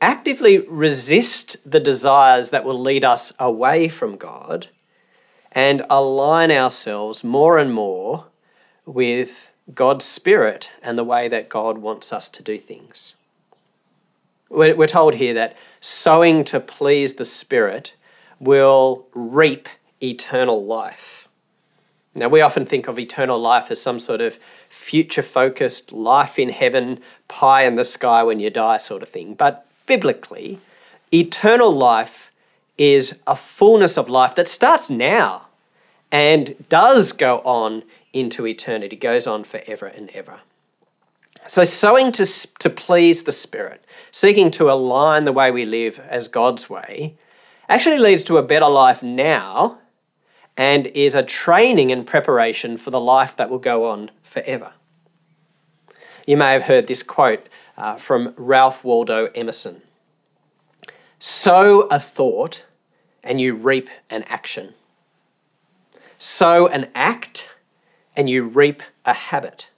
actively 0.00 0.58
resist 0.58 1.56
the 1.64 1.80
desires 1.80 2.50
that 2.50 2.64
will 2.64 2.78
lead 2.78 3.04
us 3.04 3.32
away 3.38 3.88
from 3.88 4.16
God 4.16 4.68
and 5.52 5.84
align 5.90 6.50
ourselves 6.50 7.24
more 7.24 7.58
and 7.58 7.72
more 7.72 8.26
with 8.86 9.50
God's 9.74 10.04
Spirit 10.04 10.70
and 10.82 10.96
the 10.96 11.04
way 11.04 11.28
that 11.28 11.48
God 11.48 11.78
wants 11.78 12.12
us 12.12 12.28
to 12.30 12.42
do 12.42 12.58
things. 12.58 13.14
We're 14.50 14.86
told 14.86 15.14
here 15.14 15.34
that 15.34 15.56
sowing 15.80 16.42
to 16.44 16.58
please 16.58 17.14
the 17.14 17.24
Spirit 17.24 17.94
will 18.40 19.06
reap 19.12 19.68
eternal 20.02 20.64
life. 20.64 21.28
Now, 22.14 22.28
we 22.28 22.40
often 22.40 22.64
think 22.64 22.88
of 22.88 22.98
eternal 22.98 23.38
life 23.38 23.70
as 23.70 23.80
some 23.80 24.00
sort 24.00 24.20
of 24.20 24.38
future 24.68 25.22
focused 25.22 25.92
life 25.92 26.38
in 26.38 26.48
heaven, 26.48 27.00
pie 27.28 27.64
in 27.64 27.76
the 27.76 27.84
sky 27.84 28.22
when 28.22 28.40
you 28.40 28.48
die 28.48 28.78
sort 28.78 29.02
of 29.02 29.08
thing. 29.10 29.34
But 29.34 29.67
biblically, 29.88 30.60
eternal 31.12 31.72
life 31.72 32.30
is 32.76 33.16
a 33.26 33.34
fullness 33.34 33.98
of 33.98 34.08
life 34.08 34.36
that 34.36 34.46
starts 34.46 34.88
now 34.88 35.48
and 36.12 36.54
does 36.68 37.10
go 37.12 37.38
on 37.38 37.82
into 38.12 38.46
eternity, 38.46 38.94
goes 38.94 39.26
on 39.26 39.42
forever 39.42 39.86
and 39.86 40.10
ever. 40.10 40.40
So, 41.46 41.64
sowing 41.64 42.12
to, 42.12 42.26
to 42.58 42.70
please 42.70 43.24
the 43.24 43.32
Spirit, 43.32 43.84
seeking 44.10 44.50
to 44.52 44.70
align 44.70 45.24
the 45.24 45.32
way 45.32 45.50
we 45.50 45.64
live 45.64 45.98
as 45.98 46.28
God's 46.28 46.68
way, 46.70 47.16
actually 47.68 47.98
leads 47.98 48.22
to 48.24 48.36
a 48.36 48.42
better 48.42 48.68
life 48.68 49.02
now 49.02 49.78
and 50.56 50.88
is 50.88 51.14
a 51.14 51.22
training 51.22 51.90
and 51.90 52.06
preparation 52.06 52.76
for 52.76 52.90
the 52.90 53.00
life 53.00 53.36
that 53.36 53.48
will 53.48 53.58
go 53.58 53.86
on 53.86 54.10
forever. 54.22 54.72
You 56.26 56.36
may 56.36 56.52
have 56.52 56.64
heard 56.64 56.86
this 56.86 57.02
quote 57.02 57.47
uh, 57.78 57.96
from 57.96 58.34
Ralph 58.36 58.84
Waldo 58.84 59.28
Emerson 59.34 59.80
Sow 61.20 61.82
a 61.82 61.98
thought 61.98 62.64
and 63.24 63.40
you 63.40 63.54
reap 63.54 63.88
an 64.10 64.24
action. 64.24 64.74
Sow 66.18 66.66
an 66.66 66.88
act 66.94 67.48
and 68.16 68.28
you 68.28 68.44
reap 68.44 68.82
a 69.04 69.14
habit. 69.14 69.68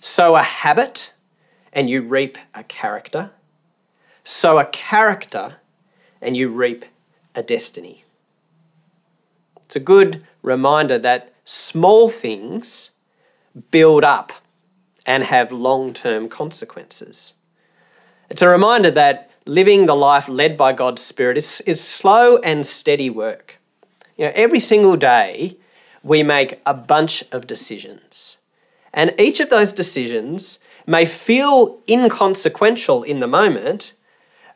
Sow 0.00 0.36
a 0.36 0.42
habit 0.42 1.12
and 1.72 1.88
you 1.88 2.02
reap 2.02 2.38
a 2.54 2.62
character. 2.64 3.30
Sow 4.24 4.58
a 4.58 4.64
character 4.64 5.56
and 6.20 6.36
you 6.36 6.48
reap 6.48 6.84
a 7.34 7.42
destiny. 7.42 8.04
It's 9.64 9.76
a 9.76 9.80
good 9.80 10.24
reminder 10.42 10.98
that 10.98 11.32
small 11.44 12.08
things 12.08 12.90
build 13.70 14.04
up 14.04 14.32
and 15.06 15.24
have 15.24 15.52
long 15.52 15.92
term 15.92 16.28
consequences. 16.28 17.34
It's 18.30 18.42
a 18.42 18.48
reminder 18.48 18.90
that 18.92 19.30
living 19.46 19.86
the 19.86 19.96
life 19.96 20.28
led 20.28 20.56
by 20.56 20.72
God's 20.72 21.02
Spirit 21.02 21.36
is, 21.36 21.60
is 21.62 21.80
slow 21.80 22.38
and 22.38 22.64
steady 22.64 23.10
work. 23.10 23.58
You 24.16 24.26
know, 24.26 24.32
every 24.34 24.60
single 24.60 24.96
day 24.96 25.56
we 26.02 26.22
make 26.22 26.60
a 26.66 26.74
bunch 26.74 27.24
of 27.32 27.46
decisions. 27.46 28.38
And 28.92 29.14
each 29.18 29.40
of 29.40 29.50
those 29.50 29.72
decisions 29.72 30.58
may 30.86 31.06
feel 31.06 31.80
inconsequential 31.88 33.02
in 33.02 33.20
the 33.20 33.26
moment, 33.26 33.94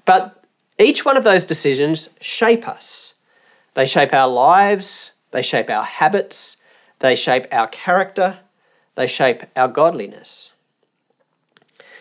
but 0.04 0.44
each 0.78 1.04
one 1.04 1.16
of 1.16 1.24
those 1.24 1.44
decisions 1.44 2.10
shape 2.20 2.68
us. 2.68 3.14
They 3.74 3.86
shape 3.86 4.12
our 4.12 4.28
lives, 4.28 5.12
they 5.30 5.42
shape 5.42 5.70
our 5.70 5.84
habits, 5.84 6.56
they 6.98 7.14
shape 7.14 7.46
our 7.52 7.68
character, 7.68 8.38
they 8.96 9.06
shape 9.06 9.44
our 9.54 9.68
godliness. 9.68 10.52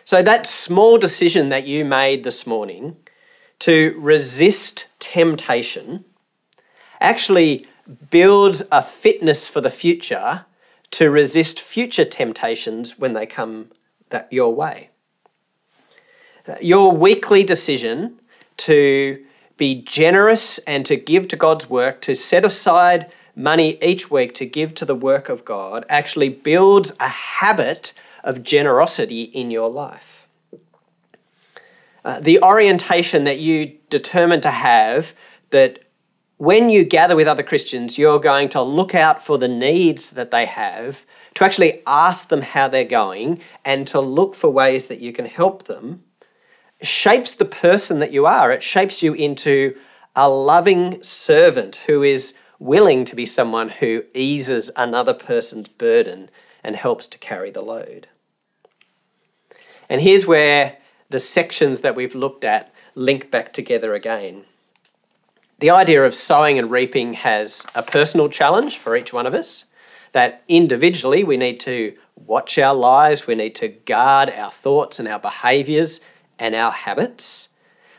So, 0.03 0.21
that 0.21 0.47
small 0.47 0.97
decision 0.97 1.49
that 1.49 1.65
you 1.65 1.85
made 1.85 2.23
this 2.23 2.45
morning 2.45 2.97
to 3.59 3.95
resist 3.97 4.87
temptation 4.99 6.05
actually 6.99 7.67
builds 8.09 8.63
a 8.71 8.81
fitness 8.81 9.47
for 9.47 9.61
the 9.61 9.69
future 9.69 10.45
to 10.91 11.09
resist 11.09 11.59
future 11.59 12.05
temptations 12.05 12.97
when 12.97 13.13
they 13.13 13.25
come 13.25 13.71
that 14.09 14.31
your 14.31 14.53
way. 14.53 14.89
Your 16.61 16.91
weekly 16.91 17.43
decision 17.43 18.19
to 18.57 19.23
be 19.57 19.81
generous 19.81 20.57
and 20.59 20.85
to 20.85 20.95
give 20.95 21.27
to 21.29 21.35
God's 21.35 21.69
work, 21.69 22.01
to 22.01 22.15
set 22.15 22.45
aside 22.45 23.11
money 23.35 23.77
each 23.81 24.09
week 24.09 24.33
to 24.35 24.45
give 24.45 24.73
to 24.75 24.85
the 24.85 24.95
work 24.95 25.29
of 25.29 25.45
God, 25.45 25.85
actually 25.89 26.29
builds 26.29 26.93
a 26.99 27.09
habit 27.09 27.93
of 28.23 28.43
generosity 28.43 29.23
in 29.23 29.51
your 29.51 29.69
life. 29.69 30.27
Uh, 32.03 32.19
the 32.19 32.41
orientation 32.41 33.23
that 33.23 33.39
you 33.39 33.77
determine 33.89 34.41
to 34.41 34.51
have 34.51 35.13
that 35.49 35.79
when 36.37 36.69
you 36.69 36.83
gather 36.83 37.15
with 37.15 37.27
other 37.27 37.43
Christians, 37.43 37.97
you're 37.97 38.19
going 38.19 38.49
to 38.49 38.61
look 38.61 38.93
out 38.93 39.23
for 39.23 39.37
the 39.37 39.47
needs 39.47 40.11
that 40.11 40.31
they 40.31 40.45
have, 40.45 41.05
to 41.33 41.43
actually 41.45 41.81
ask 41.87 42.27
them 42.27 42.41
how 42.41 42.67
they're 42.67 42.83
going, 42.83 43.39
and 43.63 43.87
to 43.87 44.01
look 44.01 44.35
for 44.35 44.49
ways 44.49 44.87
that 44.87 44.99
you 44.99 45.13
can 45.13 45.25
help 45.25 45.63
them, 45.63 46.03
shapes 46.81 47.35
the 47.35 47.45
person 47.45 47.99
that 47.99 48.11
you 48.11 48.25
are. 48.25 48.51
It 48.51 48.61
shapes 48.61 49.01
you 49.01 49.13
into 49.13 49.75
a 50.15 50.29
loving 50.29 51.01
servant 51.01 51.77
who 51.87 52.03
is 52.03 52.33
willing 52.59 53.05
to 53.05 53.15
be 53.15 53.25
someone 53.25 53.69
who 53.69 54.03
eases 54.13 54.71
another 54.75 55.13
person's 55.13 55.67
burden 55.67 56.29
and 56.63 56.75
helps 56.75 57.07
to 57.07 57.17
carry 57.17 57.51
the 57.51 57.61
load. 57.61 58.07
And 59.89 60.01
here's 60.01 60.25
where 60.25 60.77
the 61.09 61.19
sections 61.19 61.81
that 61.81 61.95
we've 61.95 62.15
looked 62.15 62.43
at 62.43 62.73
link 62.95 63.29
back 63.29 63.53
together 63.53 63.93
again. 63.93 64.45
The 65.59 65.69
idea 65.69 66.03
of 66.03 66.15
sowing 66.15 66.57
and 66.57 66.71
reaping 66.71 67.13
has 67.13 67.65
a 67.75 67.83
personal 67.83 68.29
challenge 68.29 68.77
for 68.77 68.95
each 68.95 69.13
one 69.13 69.25
of 69.25 69.33
us. 69.33 69.65
That 70.11 70.43
individually 70.47 71.23
we 71.23 71.37
need 71.37 71.59
to 71.61 71.95
watch 72.15 72.57
our 72.57 72.73
lives, 72.73 73.27
we 73.27 73.35
need 73.35 73.55
to 73.55 73.67
guard 73.67 74.29
our 74.29 74.51
thoughts 74.51 74.99
and 74.99 75.07
our 75.07 75.19
behaviours 75.19 76.01
and 76.39 76.55
our 76.55 76.71
habits. 76.71 77.49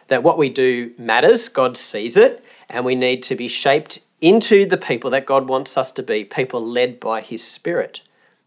That 0.09 0.23
what 0.23 0.38
we 0.38 0.49
do 0.49 0.92
matters, 0.99 1.49
God 1.49 1.77
sees 1.77 2.16
it, 2.16 2.45
and 2.69 2.85
we 2.85 2.95
need 2.95 3.23
to 3.25 3.37
be 3.37 3.49
shaped 3.49 4.01
into 4.20 4.66
the 4.66 4.76
people 4.76 5.11
that 5.11 5.26
God 5.26 5.48
wants 5.48 5.76
us 5.76 5.90
to 5.92 6.02
be, 6.02 6.24
people 6.24 6.64
led 6.64 6.98
by 7.00 7.20
His 7.20 7.42
Spirit, 7.44 8.00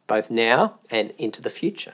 both 0.08 0.32
now 0.32 0.80
and 0.90 1.14
into 1.18 1.42
the 1.42 1.50
future. 1.50 1.94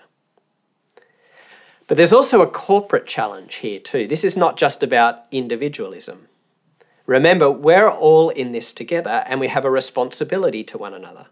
But 1.88 1.98
there's 1.98 2.14
also 2.14 2.42
a 2.42 2.48
corporate 2.48 3.06
challenge 3.06 3.56
here, 3.56 3.80
too. 3.80 4.08
This 4.08 4.24
is 4.24 4.36
not 4.36 4.58
just 4.58 4.82
about 4.82 5.26
individualism. 5.32 6.28
Remember, 7.06 7.52
we're 7.52 7.90
all 7.90 8.30
in 8.30 8.52
this 8.52 8.74
together 8.74 9.24
and 9.28 9.40
we 9.40 9.48
have 9.50 9.66
a 9.66 9.70
responsibility 9.70 10.64
to 10.64 10.78
one 10.78 10.94
another. 10.94 11.28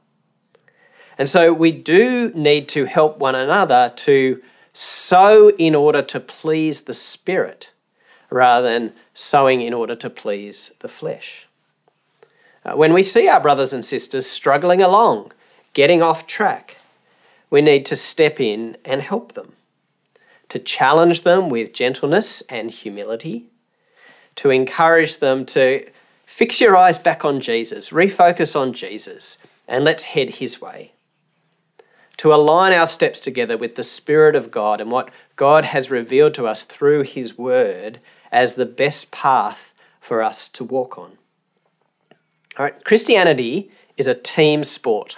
And 1.17 1.27
so 1.27 1.53
we 1.53 1.71
do 1.71 2.31
need 2.35 2.67
to 2.69 2.85
help 2.85 3.17
one 3.17 3.35
another 3.35 3.91
to 3.97 4.41
sow 4.73 5.49
in 5.49 5.73
order 5.73 6.01
to 6.01 6.19
please 6.19 6.81
the 6.81 6.93
Spirit 6.93 7.71
rather 8.29 8.67
than 8.67 8.93
sowing 9.13 9.61
in 9.61 9.73
order 9.73 9.95
to 9.95 10.09
please 10.09 10.71
the 10.79 10.87
flesh. 10.87 11.47
Uh, 12.65 12.75
when 12.75 12.93
we 12.93 13.03
see 13.03 13.27
our 13.27 13.39
brothers 13.39 13.73
and 13.73 13.83
sisters 13.83 14.25
struggling 14.25 14.81
along, 14.81 15.31
getting 15.73 16.01
off 16.01 16.27
track, 16.27 16.77
we 17.49 17.61
need 17.61 17.85
to 17.85 17.95
step 17.95 18.39
in 18.39 18.77
and 18.85 19.01
help 19.01 19.33
them, 19.33 19.53
to 20.49 20.59
challenge 20.59 21.21
them 21.21 21.49
with 21.49 21.73
gentleness 21.73 22.41
and 22.49 22.71
humility 22.71 23.49
to 24.35 24.49
encourage 24.49 25.17
them 25.17 25.45
to 25.45 25.85
fix 26.25 26.59
your 26.59 26.75
eyes 26.75 26.97
back 26.97 27.23
on 27.23 27.39
Jesus, 27.39 27.89
refocus 27.89 28.59
on 28.59 28.73
Jesus, 28.73 29.37
and 29.67 29.83
let's 29.83 30.03
head 30.03 30.31
his 30.31 30.59
way. 30.61 30.93
To 32.17 32.33
align 32.33 32.73
our 32.73 32.87
steps 32.87 33.19
together 33.19 33.57
with 33.57 33.75
the 33.75 33.83
Spirit 33.83 34.35
of 34.35 34.51
God 34.51 34.79
and 34.79 34.91
what 34.91 35.11
God 35.35 35.65
has 35.65 35.89
revealed 35.89 36.33
to 36.35 36.47
us 36.47 36.63
through 36.63 37.03
his 37.03 37.37
word 37.37 37.99
as 38.31 38.53
the 38.53 38.65
best 38.65 39.11
path 39.11 39.73
for 39.99 40.21
us 40.21 40.47
to 40.49 40.63
walk 40.63 40.97
on. 40.97 41.17
All 42.57 42.65
right, 42.65 42.83
Christianity 42.83 43.71
is 43.97 44.07
a 44.07 44.13
team 44.13 44.63
sport. 44.63 45.17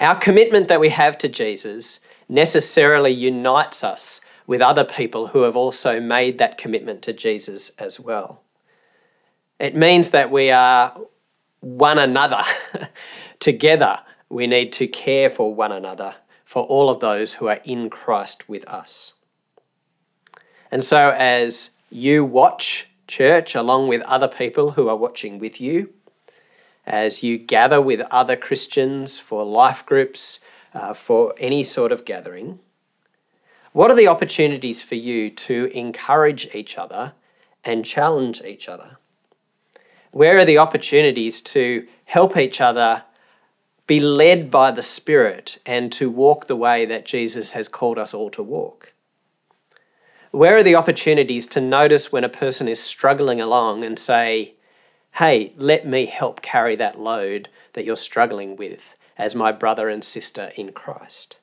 Our 0.00 0.18
commitment 0.18 0.68
that 0.68 0.80
we 0.80 0.90
have 0.90 1.16
to 1.18 1.28
Jesus 1.28 2.00
necessarily 2.28 3.10
unites 3.10 3.82
us 3.82 4.20
with 4.46 4.60
other 4.60 4.84
people 4.84 5.28
who 5.28 5.42
have 5.42 5.56
also 5.56 5.98
made 6.00 6.38
that 6.38 6.58
commitment 6.58 7.00
to 7.02 7.14
Jesus 7.14 7.70
as 7.78 7.98
well. 7.98 8.42
It 9.58 9.74
means 9.74 10.10
that 10.10 10.30
we 10.30 10.50
are 10.50 10.94
one 11.60 11.98
another. 11.98 12.42
Together, 13.40 14.00
we 14.28 14.46
need 14.46 14.72
to 14.74 14.86
care 14.86 15.30
for 15.30 15.54
one 15.54 15.72
another, 15.72 16.14
for 16.44 16.62
all 16.64 16.90
of 16.90 17.00
those 17.00 17.34
who 17.34 17.46
are 17.46 17.60
in 17.64 17.88
Christ 17.88 18.48
with 18.48 18.68
us. 18.68 19.14
And 20.70 20.84
so, 20.84 21.14
as 21.16 21.70
you 21.90 22.24
watch 22.24 22.88
church 23.06 23.54
along 23.54 23.88
with 23.88 24.02
other 24.02 24.28
people 24.28 24.72
who 24.72 24.88
are 24.88 24.96
watching 24.96 25.38
with 25.38 25.60
you, 25.60 25.92
as 26.86 27.22
you 27.22 27.38
gather 27.38 27.80
with 27.80 28.00
other 28.10 28.36
Christians 28.36 29.18
for 29.18 29.44
life 29.44 29.84
groups, 29.84 30.38
uh, 30.76 30.92
for 30.92 31.34
any 31.38 31.64
sort 31.64 31.90
of 31.90 32.04
gathering, 32.04 32.58
what 33.72 33.90
are 33.90 33.96
the 33.96 34.08
opportunities 34.08 34.82
for 34.82 34.94
you 34.94 35.30
to 35.30 35.66
encourage 35.74 36.54
each 36.54 36.78
other 36.78 37.12
and 37.64 37.84
challenge 37.84 38.42
each 38.42 38.68
other? 38.68 38.98
Where 40.12 40.38
are 40.38 40.44
the 40.44 40.58
opportunities 40.58 41.40
to 41.42 41.86
help 42.04 42.36
each 42.36 42.60
other 42.60 43.04
be 43.86 44.00
led 44.00 44.50
by 44.50 44.70
the 44.70 44.82
Spirit 44.82 45.58
and 45.66 45.92
to 45.92 46.08
walk 46.08 46.46
the 46.46 46.56
way 46.56 46.86
that 46.86 47.04
Jesus 47.04 47.50
has 47.50 47.68
called 47.68 47.98
us 47.98 48.14
all 48.14 48.30
to 48.30 48.42
walk? 48.42 48.92
Where 50.36 50.58
are 50.58 50.62
the 50.62 50.74
opportunities 50.74 51.46
to 51.46 51.62
notice 51.62 52.12
when 52.12 52.22
a 52.22 52.28
person 52.28 52.68
is 52.68 52.78
struggling 52.78 53.40
along 53.40 53.84
and 53.84 53.98
say, 53.98 54.52
hey, 55.12 55.54
let 55.56 55.86
me 55.86 56.04
help 56.04 56.42
carry 56.42 56.76
that 56.76 57.00
load 57.00 57.48
that 57.72 57.86
you're 57.86 57.96
struggling 57.96 58.54
with 58.54 58.96
as 59.16 59.34
my 59.34 59.50
brother 59.50 59.88
and 59.88 60.04
sister 60.04 60.50
in 60.54 60.72
Christ? 60.72 61.38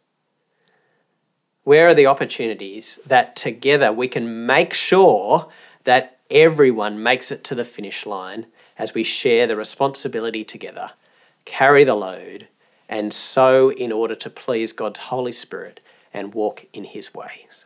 Where 1.63 1.88
are 1.88 1.95
the 1.95 2.06
opportunities 2.06 2.99
that 3.03 3.36
together 3.36 3.91
we 3.91 4.08
can 4.08 4.45
make 4.45 4.75
sure 4.75 5.47
that 5.86 6.19
everyone 6.29 7.01
makes 7.01 7.32
it 7.32 7.43
to 7.45 7.56
the 7.56 7.65
finish 7.65 8.06
line 8.06 8.45
as 8.77 8.93
we 8.93 9.01
share 9.01 9.47
the 9.47 9.56
responsibility 9.56 10.43
together, 10.43 10.91
carry 11.45 11.84
the 11.84 11.95
load, 11.95 12.47
and 12.88 13.12
sow 13.12 13.71
in 13.71 13.91
order 13.91 14.13
to 14.13 14.29
please 14.29 14.71
God's 14.71 14.99
Holy 14.99 15.32
Spirit 15.32 15.79
and 16.13 16.36
walk 16.36 16.67
in 16.73 16.84
His 16.84 17.12
ways? 17.12 17.65